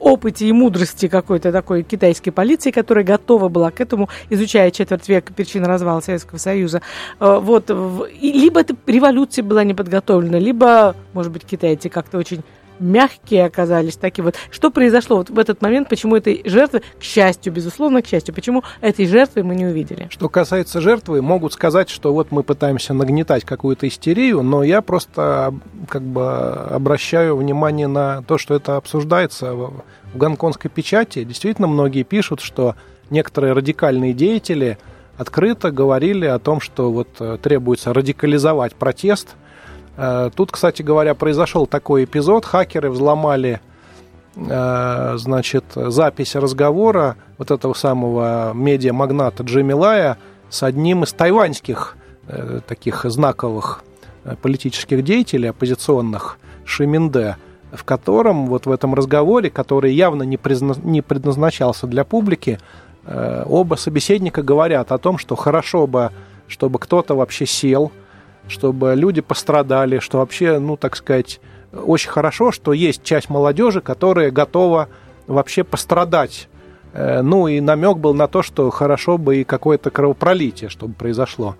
опыте 0.00 0.46
и 0.46 0.52
мудрости 0.52 1.08
какой-то 1.08 1.50
такой 1.50 1.82
китайской 1.82 2.30
полиции, 2.30 2.70
которая 2.70 3.04
готова 3.04 3.48
была 3.48 3.70
к 3.70 3.80
этому, 3.80 4.10
изучая 4.28 4.70
четверть 4.70 5.08
века 5.08 5.32
причин 5.32 5.64
развала 5.64 6.00
Советского 6.00 6.38
Союза. 6.38 6.82
Э, 7.20 7.38
вот. 7.40 7.70
Либо 8.20 8.60
эта 8.60 8.76
революция 8.86 9.42
была 9.42 9.64
не 9.64 9.72
подготовлена, 9.72 10.38
либо, 10.38 10.94
может 11.14 11.32
быть, 11.32 11.44
китайцы 11.44 11.88
как-то 11.88 12.18
очень 12.18 12.42
мягкие 12.80 13.44
оказались, 13.44 13.96
такие 13.96 14.24
вот. 14.24 14.36
Что 14.50 14.70
произошло 14.70 15.16
вот 15.16 15.30
в 15.30 15.38
этот 15.38 15.62
момент, 15.62 15.88
почему 15.88 16.16
этой 16.16 16.42
жертвы, 16.44 16.82
к 16.98 17.02
счастью, 17.02 17.52
безусловно, 17.52 18.02
к 18.02 18.06
счастью, 18.06 18.34
почему 18.34 18.64
этой 18.80 19.06
жертвы 19.06 19.42
мы 19.42 19.54
не 19.54 19.66
увидели? 19.66 20.08
Что 20.10 20.28
касается 20.28 20.80
жертвы, 20.80 21.22
могут 21.22 21.52
сказать, 21.52 21.88
что 21.88 22.12
вот 22.12 22.30
мы 22.30 22.42
пытаемся 22.42 22.94
нагнетать 22.94 23.44
какую-то 23.44 23.88
истерию, 23.88 24.42
но 24.42 24.62
я 24.62 24.82
просто 24.82 25.54
как 25.88 26.02
бы 26.02 26.26
обращаю 26.26 27.36
внимание 27.36 27.88
на 27.88 28.22
то, 28.22 28.38
что 28.38 28.54
это 28.54 28.76
обсуждается 28.76 29.54
в 29.54 29.82
гонконгской 30.14 30.70
печати. 30.70 31.24
Действительно, 31.24 31.68
многие 31.68 32.02
пишут, 32.02 32.40
что 32.40 32.74
некоторые 33.10 33.52
радикальные 33.52 34.12
деятели 34.12 34.78
открыто 35.16 35.70
говорили 35.70 36.26
о 36.26 36.38
том, 36.38 36.60
что 36.60 36.92
вот 36.92 37.08
э, 37.18 37.38
требуется 37.42 37.92
радикализовать 37.92 38.74
протест– 38.74 39.34
тут, 40.34 40.52
кстати 40.52 40.82
говоря, 40.82 41.14
произошел 41.14 41.66
такой 41.66 42.04
эпизод. 42.04 42.44
Хакеры 42.44 42.90
взломали 42.90 43.60
э, 44.36 45.14
значит, 45.16 45.64
запись 45.74 46.36
разговора 46.36 47.16
вот 47.36 47.50
этого 47.50 47.74
самого 47.74 48.52
медиа-магната 48.54 49.42
Джимми 49.42 49.72
Лая 49.72 50.16
с 50.50 50.62
одним 50.62 51.02
из 51.02 51.12
тайваньских 51.12 51.96
э, 52.28 52.60
таких 52.66 53.04
знаковых 53.04 53.82
политических 54.40 55.02
деятелей 55.02 55.48
оппозиционных 55.48 56.38
Шиминде, 56.64 57.36
в 57.72 57.82
котором 57.84 58.46
вот 58.46 58.66
в 58.66 58.70
этом 58.70 58.94
разговоре, 58.94 59.50
который 59.50 59.94
явно 59.94 60.22
не, 60.22 60.36
призна... 60.36 60.74
не 60.84 61.02
предназначался 61.02 61.86
для 61.86 62.04
публики, 62.04 62.60
оба 63.06 63.76
собеседника 63.76 64.42
говорят 64.42 64.92
о 64.92 64.98
том, 64.98 65.16
что 65.16 65.34
хорошо 65.34 65.86
бы, 65.86 66.10
чтобы 66.46 66.78
кто-то 66.78 67.14
вообще 67.14 67.46
сел, 67.46 67.90
чтобы 68.48 68.94
люди 68.94 69.20
пострадали, 69.20 69.98
что 69.98 70.18
вообще, 70.18 70.58
ну, 70.58 70.76
так 70.76 70.96
сказать, 70.96 71.40
очень 71.72 72.10
хорошо, 72.10 72.52
что 72.52 72.72
есть 72.72 73.02
часть 73.02 73.28
молодежи, 73.28 73.80
которая 73.80 74.30
готова 74.30 74.88
вообще 75.26 75.64
пострадать. 75.64 76.48
Э, 76.92 77.22
ну, 77.22 77.46
и 77.46 77.60
намек 77.60 77.98
был 77.98 78.14
на 78.14 78.26
то, 78.26 78.42
что 78.42 78.70
хорошо 78.70 79.18
бы 79.18 79.38
и 79.38 79.44
какое-то 79.44 79.90
кровопролитие, 79.90 80.70
чтобы 80.70 80.94
произошло. 80.94 81.56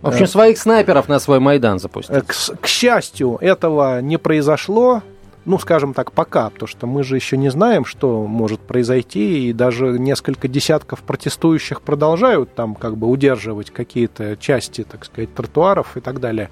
В 0.00 0.08
общем, 0.08 0.28
своих 0.28 0.58
снайперов 0.58 1.08
на 1.08 1.18
свой 1.18 1.40
Майдан 1.40 1.80
запустить. 1.80 2.14
Э, 2.14 2.20
к, 2.22 2.34
к 2.60 2.66
счастью, 2.66 3.38
этого 3.40 4.00
не 4.00 4.16
произошло 4.16 5.02
ну, 5.48 5.58
скажем 5.58 5.94
так, 5.94 6.12
пока, 6.12 6.50
потому 6.50 6.68
что 6.68 6.86
мы 6.86 7.02
же 7.02 7.16
еще 7.16 7.38
не 7.38 7.48
знаем, 7.50 7.86
что 7.86 8.26
может 8.26 8.60
произойти, 8.60 9.48
и 9.48 9.52
даже 9.54 9.98
несколько 9.98 10.46
десятков 10.46 11.00
протестующих 11.00 11.80
продолжают 11.80 12.54
там 12.54 12.74
как 12.74 12.98
бы 12.98 13.08
удерживать 13.08 13.70
какие-то 13.70 14.36
части, 14.36 14.84
так 14.84 15.06
сказать, 15.06 15.34
тротуаров 15.34 15.96
и 15.96 16.00
так 16.00 16.20
далее. 16.20 16.50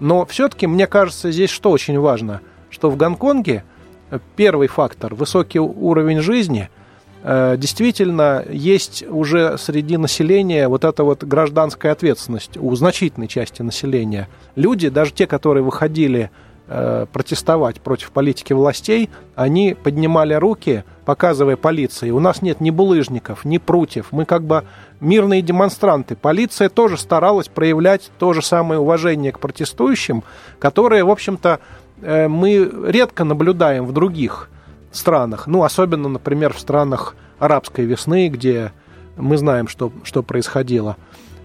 Но 0.00 0.26
все-таки, 0.26 0.66
мне 0.66 0.88
кажется, 0.88 1.30
здесь 1.30 1.50
что 1.50 1.70
очень 1.70 1.98
важно, 2.00 2.40
что 2.68 2.90
в 2.90 2.96
Гонконге 2.96 3.62
э, 4.10 4.18
первый 4.34 4.66
фактор– 4.66 5.14
высокий 5.16 5.60
уровень 5.60 6.20
жизни– 6.20 6.68
э, 7.22 7.56
действительно 7.56 8.44
есть 8.50 9.04
уже 9.08 9.56
среди 9.58 9.96
населения 9.96 10.68
вот 10.68 10.84
эта 10.84 11.04
вот 11.04 11.24
гражданская 11.24 11.92
ответственность 11.92 12.56
у 12.56 12.74
значительной 12.74 13.28
части 13.28 13.62
населения. 13.62 14.28
Люди, 14.56 14.88
даже 14.88 15.12
те, 15.12 15.26
которые 15.26 15.62
выходили 15.62 16.30
протестовать 16.66 17.80
против 17.80 18.12
политики 18.12 18.52
властей, 18.52 19.10
они 19.34 19.74
поднимали 19.74 20.34
руки, 20.34 20.84
показывая 21.04 21.56
полиции, 21.56 22.10
у 22.10 22.20
нас 22.20 22.42
нет 22.42 22.60
ни 22.60 22.70
булыжников, 22.70 23.44
ни 23.44 23.58
прутьев, 23.58 24.08
мы 24.10 24.24
как 24.24 24.44
бы 24.44 24.64
мирные 25.00 25.42
демонстранты. 25.42 26.16
Полиция 26.16 26.68
тоже 26.68 26.96
старалась 26.96 27.48
проявлять 27.48 28.10
то 28.18 28.32
же 28.32 28.42
самое 28.42 28.80
уважение 28.80 29.32
к 29.32 29.40
протестующим, 29.40 30.22
которое, 30.58 31.04
в 31.04 31.10
общем-то, 31.10 31.60
э, 32.00 32.28
мы 32.28 32.70
редко 32.86 33.24
наблюдаем 33.24 33.84
в 33.84 33.92
других 33.92 34.48
странах, 34.92 35.46
ну, 35.46 35.64
особенно, 35.64 36.08
например, 36.08 36.52
в 36.52 36.60
странах 36.60 37.16
арабской 37.38 37.84
весны, 37.84 38.28
где 38.28 38.72
мы 39.16 39.36
знаем, 39.36 39.66
что, 39.68 39.92
что 40.04 40.22
происходило. 40.22 40.96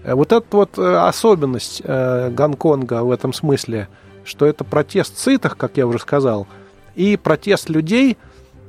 Э, 0.04 0.14
вот 0.14 0.32
эта 0.32 0.46
вот 0.56 0.78
особенность 0.78 1.82
Гонконга 1.84 3.02
в 3.02 3.10
этом 3.10 3.32
смысле– 3.32 3.88
что 4.28 4.46
это 4.46 4.64
протест 4.64 5.18
сытых, 5.18 5.56
как 5.56 5.76
я 5.76 5.86
уже 5.86 5.98
сказал, 5.98 6.46
и 6.94 7.16
протест 7.16 7.68
людей. 7.68 8.16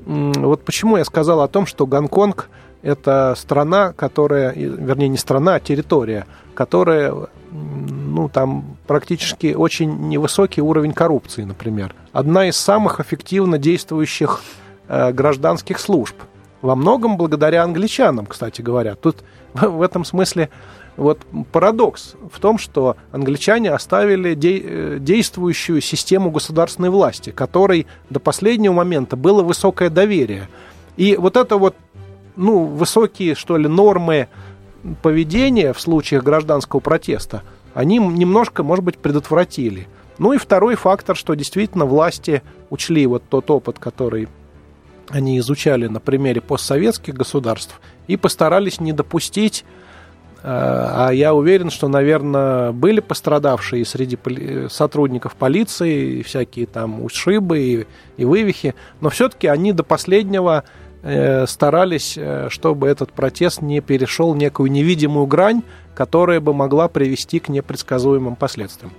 Вот 0.06 0.64
почему 0.64 0.98
я 0.98 1.06
сказал 1.06 1.42
о 1.42 1.48
том, 1.48 1.66
что 1.66 1.86
Гонконг 1.86 2.50
это 2.82 3.36
страна, 3.38 3.94
которая, 3.94 4.54
вернее, 4.54 5.10
не 5.10 5.18
страна, 5.18 5.56
а 5.56 5.60
территория, 5.60 6.26
которая, 6.54 7.14
ну, 7.52 8.30
там 8.30 8.78
практически 8.88 9.54
очень 9.54 10.08
невысокий 10.08 10.62
уровень 10.62 10.94
коррупции, 10.94 11.44
например. 11.44 11.94
Одна 12.14 12.48
из 12.48 12.56
самых 12.56 13.00
эффективно 13.00 13.58
действующих 13.58 14.42
э, 14.88 15.12
гражданских 15.12 15.80
служб. 15.80 16.16
Во 16.62 16.76
многом 16.76 17.18
благодаря 17.18 17.64
англичанам, 17.64 18.26
кстати 18.26 18.62
говоря. 18.62 18.96
Тут 18.96 19.24
в 19.54 19.82
этом 19.82 20.06
смысле 20.06 20.50
вот 21.00 21.20
парадокс 21.52 22.16
в 22.32 22.40
том, 22.40 22.58
что 22.58 22.98
англичане 23.12 23.72
оставили 23.72 24.36
де- 24.36 24.62
э, 24.64 24.98
действующую 25.00 25.82
систему 25.82 26.30
государственной 26.30 26.90
власти, 26.90 27.30
которой 27.32 27.88
до 28.10 28.20
последнего 28.20 28.74
момента 28.74 29.16
было 29.16 29.42
высокое 29.42 29.90
доверие. 29.90 30.50
И 30.98 31.16
вот 31.16 31.38
это 31.38 31.58
вот, 31.58 31.76
ну, 32.36 32.66
высокие, 32.66 33.36
что 33.36 33.56
ли, 33.58 33.68
нормы 33.68 34.28
поведения 35.02 35.72
в 35.74 35.80
случаях 35.80 36.24
гражданского 36.24 36.82
протеста, 36.82 37.44
они 37.74 37.98
немножко, 37.98 38.64
может 38.64 38.84
быть, 38.84 38.98
предотвратили. 38.98 39.88
Ну 40.18 40.34
и 40.34 40.38
второй 40.38 40.76
фактор, 40.76 41.16
что 41.16 41.34
действительно 41.34 41.86
власти 41.86 42.44
учли 42.70 43.06
вот 43.08 43.24
тот 43.30 43.50
опыт, 43.50 43.80
который 43.80 44.28
они 45.10 45.40
изучали 45.40 45.88
на 45.88 46.02
примере 46.02 46.42
постсоветских 46.42 47.14
государств, 47.14 47.80
и 48.08 48.18
постарались 48.18 48.82
не 48.82 48.92
допустить 48.92 49.64
а 50.42 51.10
я 51.12 51.34
уверен, 51.34 51.70
что, 51.70 51.88
наверное, 51.88 52.72
были 52.72 53.00
пострадавшие 53.02 53.86
среди 53.86 54.18
сотрудников 54.70 55.36
полиции, 55.36 56.22
всякие 56.22 56.66
там 56.66 57.04
ушибы 57.04 57.60
и, 57.60 57.88
и 58.18 58.26
вывихи, 58.26 58.76
но 59.02 59.10
все-таки 59.10 59.48
они 59.48 59.74
до 59.74 59.84
последнего 59.84 60.64
э, 61.04 61.46
старались, 61.46 62.18
э, 62.18 62.48
чтобы 62.50 62.88
этот 62.88 63.12
протест 63.12 63.62
не 63.62 63.82
перешел 63.82 64.34
некую 64.34 64.72
невидимую 64.72 65.26
грань, 65.26 65.62
которая 65.94 66.40
бы 66.40 66.54
могла 66.54 66.88
привести 66.88 67.40
к 67.40 67.50
непредсказуемым 67.50 68.36
последствиям. 68.36 68.94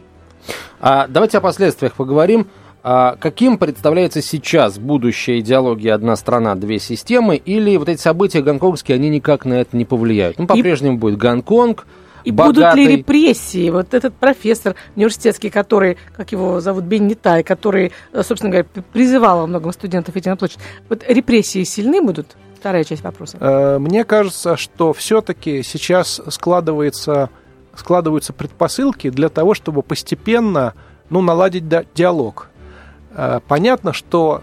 А 0.81 1.07
давайте 1.09 1.39
о 1.39 1.41
последствиях 1.41 1.95
поговорим. 1.95 2.47
А 2.83 3.17
каким 3.17 3.59
представляется 3.59 4.23
сейчас 4.23 4.79
будущая 4.79 5.41
идеология 5.41 5.95
«одна 5.95 6.17
страна, 6.17 6.55
две 6.55 6.79
системы» 6.79 7.37
или 7.37 7.77
вот 7.77 7.89
эти 7.89 8.01
события 8.01 8.41
гонконгские, 8.41 8.95
они 8.95 9.11
никак 9.11 9.45
на 9.45 9.55
это 9.55 9.77
не 9.77 9.85
повлияют? 9.85 10.39
Ну, 10.39 10.47
по-прежнему 10.47 10.97
и... 10.97 10.99
будет 10.99 11.19
Гонконг, 11.19 11.87
и 12.25 12.31
богатый... 12.31 12.55
будут 12.55 12.75
ли 12.77 12.97
репрессии? 12.97 13.71
Вот 13.71 13.93
этот 13.93 14.15
профессор 14.15 14.77
университетский, 14.97 15.51
который, 15.51 15.99
как 16.17 16.33
его 16.33 16.61
зовут, 16.61 16.85
Бенни 16.85 17.15
Тай, 17.15 17.43
который, 17.43 17.93
э, 18.13 18.23
собственно 18.23 18.51
говоря, 18.51 18.69
призывал 18.93 19.41
во 19.41 19.47
многом 19.47 19.73
студентов 19.73 20.17
идти 20.17 20.29
на 20.31 20.37
площадь, 20.37 20.59
вот 20.89 21.05
репрессии 21.07 21.65
сильны 21.65 22.01
будут? 22.01 22.37
Вторая 22.59 22.85
часть 22.85 23.03
вопроса. 23.03 23.37
Э, 23.41 23.79
мне 23.79 24.05
кажется, 24.05 24.57
что 24.57 24.93
все-таки 24.93 25.63
сейчас 25.63 26.21
складывается 26.29 27.31
складываются 27.75 28.33
предпосылки 28.33 29.11
для 29.11 29.29
того, 29.29 29.55
чтобы 29.55 29.83
постепенно 29.83 30.75
ну, 31.09 31.23
наладить 31.23 31.65
диалог. 31.95 32.51
Э, 33.11 33.41
понятно, 33.47 33.93
что 33.93 34.43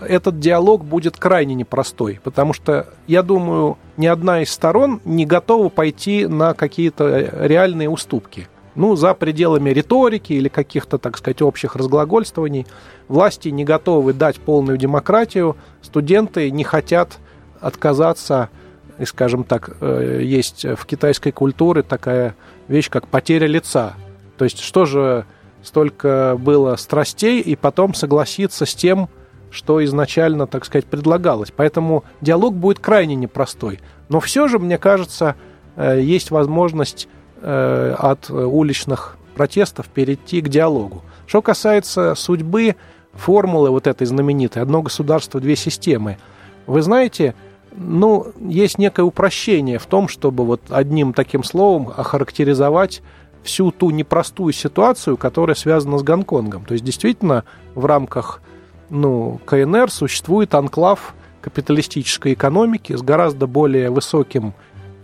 этот 0.00 0.38
диалог 0.38 0.84
будет 0.84 1.16
крайне 1.16 1.54
непростой, 1.54 2.20
потому 2.22 2.52
что, 2.52 2.86
я 3.06 3.22
думаю, 3.22 3.78
ни 3.96 4.06
одна 4.06 4.42
из 4.42 4.50
сторон 4.50 5.00
не 5.04 5.26
готова 5.26 5.68
пойти 5.68 6.26
на 6.26 6.54
какие-то 6.54 7.30
реальные 7.46 7.90
уступки. 7.90 8.48
Ну, 8.74 8.94
за 8.94 9.14
пределами 9.14 9.70
риторики 9.70 10.34
или 10.34 10.48
каких-то, 10.48 10.98
так 10.98 11.18
сказать, 11.18 11.42
общих 11.42 11.74
разглагольствований. 11.74 12.66
Власти 13.08 13.48
не 13.48 13.64
готовы 13.64 14.12
дать 14.12 14.38
полную 14.38 14.78
демократию, 14.78 15.56
студенты 15.82 16.50
не 16.52 16.62
хотят 16.62 17.18
отказаться, 17.60 18.50
и, 18.98 19.04
скажем 19.04 19.42
так, 19.44 19.76
э, 19.80 20.20
есть 20.22 20.64
в 20.64 20.86
китайской 20.86 21.32
культуре 21.32 21.82
такая 21.82 22.36
вещь, 22.68 22.88
как 22.88 23.08
потеря 23.08 23.46
лица. 23.46 23.94
То 24.36 24.44
есть, 24.44 24.60
что 24.60 24.84
же 24.84 25.24
столько 25.68 26.36
было 26.38 26.76
страстей, 26.76 27.40
и 27.40 27.54
потом 27.54 27.94
согласиться 27.94 28.66
с 28.66 28.74
тем, 28.74 29.08
что 29.50 29.84
изначально, 29.84 30.46
так 30.46 30.64
сказать, 30.64 30.86
предлагалось. 30.86 31.52
Поэтому 31.54 32.04
диалог 32.20 32.54
будет 32.54 32.80
крайне 32.80 33.14
непростой. 33.14 33.80
Но 34.08 34.20
все 34.20 34.48
же, 34.48 34.58
мне 34.58 34.78
кажется, 34.78 35.36
э, 35.76 36.00
есть 36.02 36.30
возможность 36.30 37.08
э, 37.40 37.94
от 37.98 38.30
уличных 38.30 39.16
протестов 39.34 39.86
перейти 39.86 40.40
к 40.40 40.48
диалогу. 40.48 41.02
Что 41.26 41.42
касается 41.42 42.14
судьбы 42.14 42.76
формулы 43.12 43.70
вот 43.70 43.86
этой 43.86 44.06
знаменитой 44.06 44.62
«одно 44.62 44.82
государство, 44.82 45.40
две 45.40 45.56
системы», 45.56 46.18
вы 46.66 46.82
знаете, 46.82 47.34
ну, 47.72 48.32
есть 48.40 48.78
некое 48.78 49.02
упрощение 49.02 49.78
в 49.78 49.86
том, 49.86 50.08
чтобы 50.08 50.44
вот 50.44 50.62
одним 50.70 51.12
таким 51.12 51.44
словом 51.44 51.92
охарактеризовать 51.96 53.02
всю 53.42 53.70
ту 53.70 53.90
непростую 53.90 54.52
ситуацию, 54.52 55.16
которая 55.16 55.54
связана 55.54 55.98
с 55.98 56.02
Гонконгом. 56.02 56.64
То 56.64 56.72
есть, 56.72 56.84
действительно, 56.84 57.44
в 57.74 57.86
рамках 57.86 58.42
ну, 58.90 59.40
КНР 59.44 59.90
существует 59.90 60.54
анклав 60.54 61.14
капиталистической 61.40 62.34
экономики 62.34 62.94
с 62.94 63.02
гораздо 63.02 63.46
более 63.46 63.90
высоким 63.90 64.54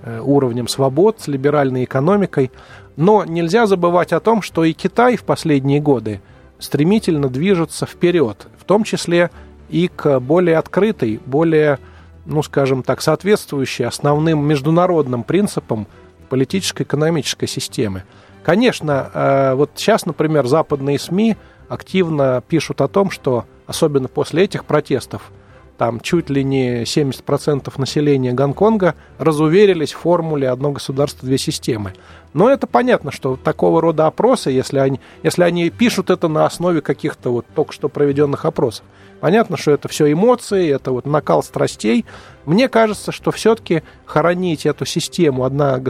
э, 0.02 0.20
уровнем 0.20 0.68
свобод, 0.68 1.20
с 1.20 1.28
либеральной 1.28 1.84
экономикой. 1.84 2.50
Но 2.96 3.24
нельзя 3.24 3.66
забывать 3.66 4.12
о 4.12 4.20
том, 4.20 4.42
что 4.42 4.64
и 4.64 4.72
Китай 4.72 5.16
в 5.16 5.24
последние 5.24 5.80
годы 5.80 6.20
стремительно 6.58 7.28
движется 7.28 7.86
вперед, 7.86 8.46
в 8.58 8.64
том 8.64 8.84
числе 8.84 9.30
и 9.68 9.88
к 9.88 10.20
более 10.20 10.58
открытой, 10.58 11.20
более, 11.24 11.78
ну, 12.26 12.42
скажем 12.42 12.82
так, 12.82 13.00
соответствующей 13.00 13.84
основным 13.84 14.46
международным 14.46 15.24
принципам 15.24 15.86
политическо-экономической 16.28 17.46
системы. 17.46 18.04
Конечно, 18.44 19.10
э, 19.12 19.54
вот 19.54 19.70
сейчас, 19.74 20.04
например, 20.04 20.46
западные 20.46 20.98
СМИ 20.98 21.36
активно 21.68 22.42
пишут 22.46 22.82
о 22.82 22.88
том, 22.88 23.10
что 23.10 23.46
особенно 23.66 24.06
после 24.06 24.44
этих 24.44 24.66
протестов, 24.66 25.32
там 25.78 25.98
чуть 25.98 26.30
ли 26.30 26.44
не 26.44 26.82
70% 26.82 27.72
населения 27.78 28.32
Гонконга 28.32 28.94
разуверились 29.18 29.92
в 29.92 29.98
формуле 29.98 30.48
«одно 30.48 30.70
государство, 30.70 31.26
две 31.26 31.38
системы». 31.38 31.94
Но 32.32 32.48
это 32.48 32.66
понятно, 32.66 33.10
что 33.10 33.36
такого 33.36 33.80
рода 33.80 34.06
опросы, 34.06 34.50
если 34.50 34.78
они, 34.78 35.00
если 35.22 35.42
они 35.42 35.70
пишут 35.70 36.10
это 36.10 36.28
на 36.28 36.46
основе 36.46 36.80
каких-то 36.80 37.30
вот 37.30 37.46
только 37.54 37.72
что 37.72 37.88
проведенных 37.88 38.44
опросов, 38.44 38.84
понятно, 39.20 39.56
что 39.56 39.72
это 39.72 39.88
все 39.88 40.12
эмоции, 40.12 40.68
это 40.68 40.92
вот 40.92 41.06
накал 41.06 41.42
страстей. 41.42 42.04
Мне 42.44 42.68
кажется, 42.68 43.10
что 43.10 43.30
все-таки 43.32 43.82
хоронить 44.04 44.66
эту 44.66 44.84
систему 44.84 45.44
«одна, 45.44 45.80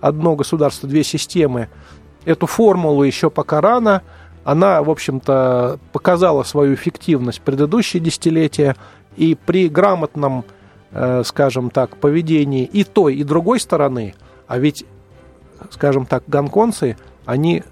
«одно 0.00 0.36
государство, 0.36 0.88
две 0.88 1.04
системы», 1.04 1.68
эту 2.26 2.46
формулу 2.46 3.02
еще 3.02 3.30
пока 3.30 3.62
рано– 3.62 4.02
она, 4.46 4.80
в 4.80 4.90
общем-то, 4.90 5.80
показала 5.92 6.44
свою 6.44 6.74
эффективность 6.74 7.40
в 7.40 7.42
предыдущие 7.42 8.00
десятилетия, 8.00 8.76
и 9.16 9.34
при 9.34 9.68
грамотном, 9.68 10.44
э, 10.92 11.22
скажем 11.24 11.68
так, 11.68 11.96
поведении 11.96 12.64
и 12.64 12.84
той, 12.84 13.16
и 13.16 13.24
другой 13.24 13.58
стороны, 13.58 14.14
а 14.46 14.58
ведь, 14.58 14.84
скажем 15.70 16.06
так, 16.06 16.22
гонконцы, 16.28 16.96
они 17.24 17.64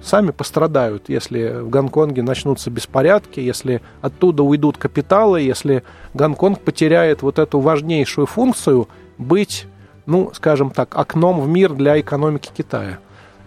сами 0.00 0.30
пострадают, 0.30 1.10
если 1.10 1.60
в 1.60 1.68
Гонконге 1.68 2.22
начнутся 2.22 2.70
беспорядки, 2.70 3.40
если 3.40 3.82
оттуда 4.00 4.44
уйдут 4.44 4.78
капиталы, 4.78 5.42
если 5.42 5.82
Гонконг 6.14 6.60
потеряет 6.60 7.20
вот 7.20 7.38
эту 7.38 7.60
важнейшую 7.60 8.26
функцию 8.26 8.88
быть, 9.18 9.66
ну, 10.06 10.30
скажем 10.32 10.70
так, 10.70 10.96
окном 10.96 11.42
в 11.42 11.48
мир 11.48 11.74
для 11.74 12.00
экономики 12.00 12.50
Китая. 12.56 12.98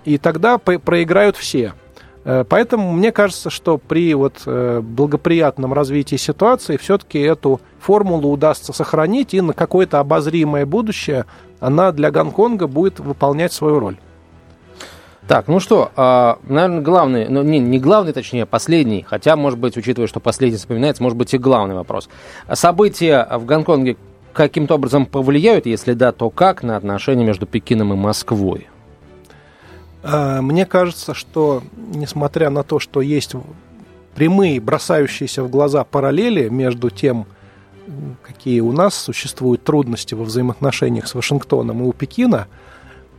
И 0.07 0.17
тогда 0.17 0.57
проиграют 0.57 1.37
все– 1.37 1.73
Э, 2.27 2.43
поэтому 2.47 2.91
мне 2.91 3.13
кажется, 3.13 3.49
что 3.49 3.77
при 3.77 4.13
вот 4.13 4.41
э, 4.45 4.81
благоприятном 4.81 5.71
развитии 5.71 6.17
ситуации 6.17 6.75
все-таки 6.75 7.19
эту 7.19 7.61
формулу 7.79 8.29
удастся 8.29 8.73
сохранить, 8.73 9.33
и 9.33 9.39
на 9.39 9.53
какое-то 9.53 9.99
обозримое 9.99 10.65
будущее 10.65 11.25
она 11.61 11.93
для 11.93 12.11
Гонконга 12.11 12.67
будет 12.67 12.99
выполнять 12.99 13.53
свою 13.53 13.79
роль. 13.79 13.97
Так, 15.25 15.47
ну 15.47 15.61
что, 15.61 15.91
а, 15.95 16.39
наверное, 16.43 16.81
главный, 16.81 17.27
ну 17.29 17.43
не, 17.43 17.59
не 17.59 17.79
главный, 17.79 18.11
точнее, 18.11 18.45
последний, 18.45 19.05
хотя, 19.07 19.37
может 19.37 19.57
быть, 19.57 19.77
учитывая, 19.77 20.07
что 20.07 20.19
последний 20.19 20.57
вспоминается, 20.57 21.03
может 21.03 21.17
быть 21.17 21.33
и 21.33 21.37
главный 21.37 21.75
вопрос. 21.75 22.09
События 22.51 23.27
в 23.31 23.45
Гонконге 23.45 23.95
каким-то 24.33 24.75
образом 24.75 25.05
повлияют, 25.05 25.65
если 25.65 25.93
да, 25.93 26.11
то 26.11 26.29
как 26.29 26.61
на 26.61 26.75
отношения 26.75 27.25
между 27.25 27.45
Пекином 27.45 27.93
и 27.93 27.95
Москвой? 27.95 28.67
А, 30.03 30.41
мне 30.41 30.65
кажется, 30.65 31.13
что 31.13 31.63
несмотря 31.75 32.49
на 32.49 32.63
то, 32.63 32.79
что 32.79 33.01
есть 33.01 33.33
прямые, 34.15 34.59
бросающиеся 34.59 35.43
в 35.43 35.49
глаза 35.49 35.83
параллели 35.83 36.49
между 36.49 36.89
тем, 36.89 37.25
какие 38.23 38.59
у 38.59 38.71
нас 38.71 38.95
существуют 38.95 39.63
трудности 39.63 40.13
во 40.13 40.23
взаимоотношениях 40.23 41.07
с 41.07 41.15
Вашингтоном 41.15 41.83
и 41.83 41.87
у 41.87 41.93
Пекина, 41.93 42.47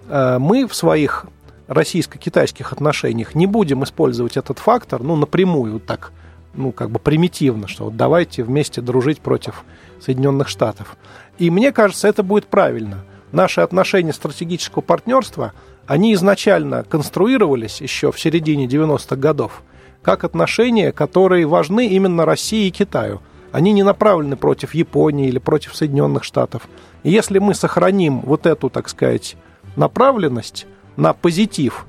а, 0.09 0.39
мы 0.39 0.67
в 0.67 0.75
своих 0.75 1.27
российско-китайских 1.67 2.73
отношениях 2.73 3.35
не 3.35 3.47
будем 3.47 3.85
использовать 3.85 4.37
этот 4.37 4.59
фактор, 4.59 5.03
ну, 5.03 5.17
напрямую, 5.17 5.81
так, 5.81 6.13
ну, 6.55 6.73
как 6.73 6.91
бы 6.91 6.99
примитивно, 6.99 7.69
что 7.69 7.85
вот 7.85 7.97
давайте 7.97 8.43
вместе 8.43 8.81
дружить 8.81 9.21
против 9.21 9.65
Соединенных 10.01 10.49
Штатов. 10.49 10.97
И 11.39 11.51
мне 11.51 11.73
кажется, 11.73 12.09
это 12.09 12.23
будет 12.23 12.47
правильно. 12.47 13.05
Наши 13.33 13.61
отношения 13.61 14.15
стратегического 14.15 14.81
партнерства– 14.81 15.53
они 15.89 16.13
изначально 16.13 16.85
конструировались 16.85 17.81
еще 17.81 18.13
в 18.13 18.21
середине 18.21 18.67
90-х 18.67 19.17
годов 19.17 19.63
как 20.03 20.23
отношения, 20.23 20.93
которые 20.93 21.47
важны 21.47 21.89
именно 21.89 22.27
России 22.27 22.69
и 22.69 22.71
Китаю. 22.71 23.21
Они 23.53 23.73
не 23.73 23.83
направлены 23.83 24.37
против 24.37 24.75
Японии 24.75 25.29
или 25.29 25.39
против 25.39 25.75
Соединенных 25.75 26.25
Штатов. 26.25 26.69
И 27.03 27.11
если 27.11 27.39
мы 27.39 27.55
сохраним 27.55 28.21
вот 28.21 28.45
эту, 28.45 28.69
так 28.69 28.91
сказать, 28.91 29.37
направленность 29.77 30.67
на 30.97 31.15
позитив, 31.15 31.87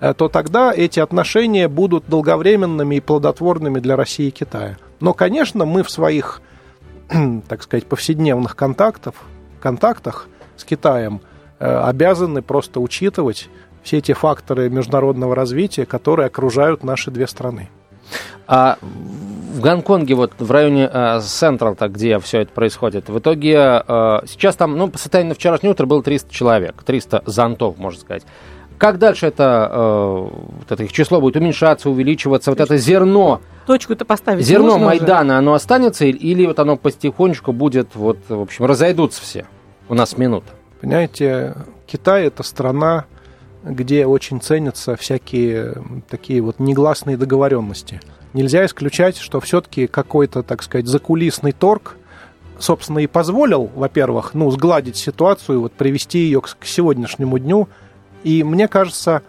э, 0.00 0.12
то 0.12 0.28
тогда 0.28 0.72
эти 0.74 0.98
отношения 0.98 1.68
будут 1.68 2.08
долговременными 2.08 2.96
и 2.96 3.00
плодотворными 3.00 3.78
для 3.78 3.94
России 3.94 4.26
и 4.26 4.32
Китая. 4.32 4.76
Но, 4.98 5.14
конечно, 5.14 5.64
мы 5.64 5.84
в 5.84 5.90
своих, 5.90 6.42
так 7.48 7.62
сказать, 7.62 7.86
повседневных 7.86 8.56
контактах, 8.56 9.14
контактах 9.60 10.26
с 10.56 10.64
Китаем– 10.64 11.20
обязаны 11.58 12.42
просто 12.42 12.80
учитывать 12.80 13.48
все 13.82 13.98
эти 13.98 14.12
факторы 14.12 14.68
международного 14.68 15.34
развития, 15.34 15.86
которые 15.86 16.26
окружают 16.26 16.82
наши 16.82 17.10
две 17.10 17.26
страны. 17.26 17.68
А 18.46 18.78
в 18.80 19.60
Гонконге, 19.60 20.14
вот 20.14 20.32
в 20.38 20.50
районе 20.50 20.88
Централ, 21.20 21.76
э, 21.78 21.88
где 21.88 22.18
все 22.18 22.40
это 22.40 22.52
происходит, 22.52 23.08
в 23.08 23.18
итоге 23.18 23.82
э, 23.86 24.18
сейчас 24.26 24.56
там, 24.56 24.76
ну, 24.76 24.88
по 24.88 24.98
состоянию 24.98 25.30
на 25.30 25.34
вчерашнее 25.34 25.72
утро 25.72 25.86
было 25.86 26.02
300 26.02 26.32
человек, 26.32 26.82
300 26.84 27.22
зонтов, 27.26 27.78
можно 27.78 28.00
сказать. 28.00 28.24
Как 28.78 28.98
дальше 28.98 29.26
это, 29.26 29.70
э, 29.72 30.28
вот 30.58 30.70
это 30.70 30.82
их 30.84 30.92
число 30.92 31.20
будет 31.20 31.36
уменьшаться, 31.36 31.88
увеличиваться? 31.88 32.50
Вот 32.50 32.60
это 32.60 32.76
зерно... 32.76 33.40
Точку-то 33.66 34.04
поставить 34.04 34.44
Зерно 34.44 34.78
Майдана, 34.78 35.34
уже? 35.34 35.38
оно 35.38 35.54
останется 35.54 36.04
или 36.04 36.46
вот 36.46 36.60
оно 36.60 36.76
потихонечку 36.76 37.52
будет, 37.52 37.96
вот, 37.96 38.18
в 38.28 38.40
общем, 38.40 38.66
разойдутся 38.66 39.22
все? 39.22 39.46
У 39.88 39.94
нас 39.94 40.16
минута. 40.18 40.52
Понимаете, 40.80 41.54
Китай 41.86 42.26
это 42.26 42.42
страна, 42.42 43.06
где 43.64 44.06
очень 44.06 44.40
ценятся 44.40 44.96
всякие 44.96 45.74
такие 46.08 46.40
вот 46.40 46.58
негласные 46.58 47.16
договоренности. 47.16 48.00
Нельзя 48.32 48.64
исключать, 48.66 49.16
что 49.16 49.40
все-таки 49.40 49.86
какой-то, 49.86 50.42
так 50.42 50.62
сказать, 50.62 50.86
закулисный 50.86 51.52
торг, 51.52 51.96
собственно, 52.58 52.98
и 53.00 53.06
позволил, 53.06 53.70
во-первых, 53.74 54.34
ну, 54.34 54.50
сгладить 54.50 54.96
ситуацию, 54.96 55.60
вот 55.60 55.72
привести 55.72 56.18
ее 56.18 56.40
к, 56.40 56.56
сегодняшнему 56.64 57.38
дню. 57.38 57.68
И 58.22 58.44
мне 58.44 58.68
кажется, 58.68 59.22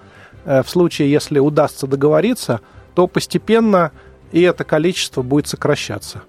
э, 0.45 0.61
в 0.61 0.69
случае, 0.69 1.11
если 1.11 1.39
удастся 1.39 1.87
договориться, 1.87 2.61
то 2.95 3.07
постепенно 3.07 3.91
и 4.31 4.41
это 4.41 4.63
количество 4.63 5.21
будет 5.21 5.47
сокращаться. 5.47 6.23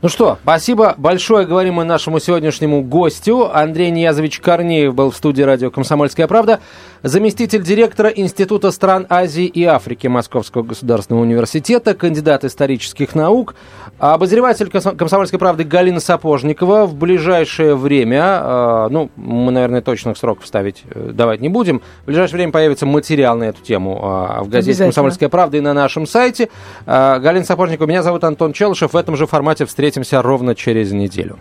Ну 0.00 0.08
что, 0.08 0.38
спасибо 0.44 0.94
большое, 0.96 1.44
говорим 1.44 1.74
мы 1.74 1.84
нашему 1.84 2.20
сегодняшнему 2.20 2.82
гостю. 2.82 3.50
Андрей 3.52 3.90
Ниязович 3.90 4.38
Корнеев 4.38 4.94
был 4.94 5.10
в 5.10 5.16
студии 5.16 5.42
радио 5.42 5.72
«Комсомольская 5.72 6.28
правда», 6.28 6.60
заместитель 7.02 7.64
директора 7.64 8.08
Института 8.08 8.70
стран 8.70 9.06
Азии 9.08 9.46
и 9.46 9.64
Африки 9.64 10.06
Московского 10.06 10.62
государственного 10.62 11.24
университета, 11.24 11.96
кандидат 11.96 12.44
исторических 12.44 13.16
наук, 13.16 13.56
обозреватель 13.98 14.70
«Комсомольской 14.70 15.40
правды» 15.40 15.64
Галина 15.64 15.98
Сапожникова. 15.98 16.86
В 16.86 16.94
ближайшее 16.94 17.74
время, 17.74 18.40
э, 18.40 18.88
ну, 18.92 19.10
мы, 19.16 19.50
наверное, 19.50 19.82
точных 19.82 20.16
сроков 20.16 20.46
ставить 20.46 20.84
э, 20.90 21.10
давать 21.12 21.40
не 21.40 21.48
будем, 21.48 21.82
в 22.02 22.06
ближайшее 22.06 22.36
время 22.36 22.52
появится 22.52 22.86
материал 22.86 23.36
на 23.36 23.44
эту 23.44 23.62
тему 23.62 23.98
э, 24.38 24.42
в 24.44 24.48
газете 24.48 24.84
«Комсомольская 24.84 25.28
правда» 25.28 25.56
и 25.56 25.60
на 25.60 25.74
нашем 25.74 26.06
сайте. 26.06 26.50
Галина 26.86 27.44
Сапожникова, 27.44 27.88
меня 27.88 28.04
зовут 28.04 28.22
Антон 28.22 28.52
Челышев. 28.52 28.92
В 28.92 28.96
этом 28.96 29.16
же 29.16 29.26
формате 29.26 29.64
встретимся 29.64 29.87
Встретимся 29.88 30.20
ровно 30.20 30.54
через 30.54 30.92
неделю. 30.92 31.38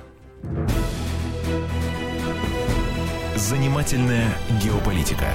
Занимательная 3.35 4.29
геополитика. 4.63 5.25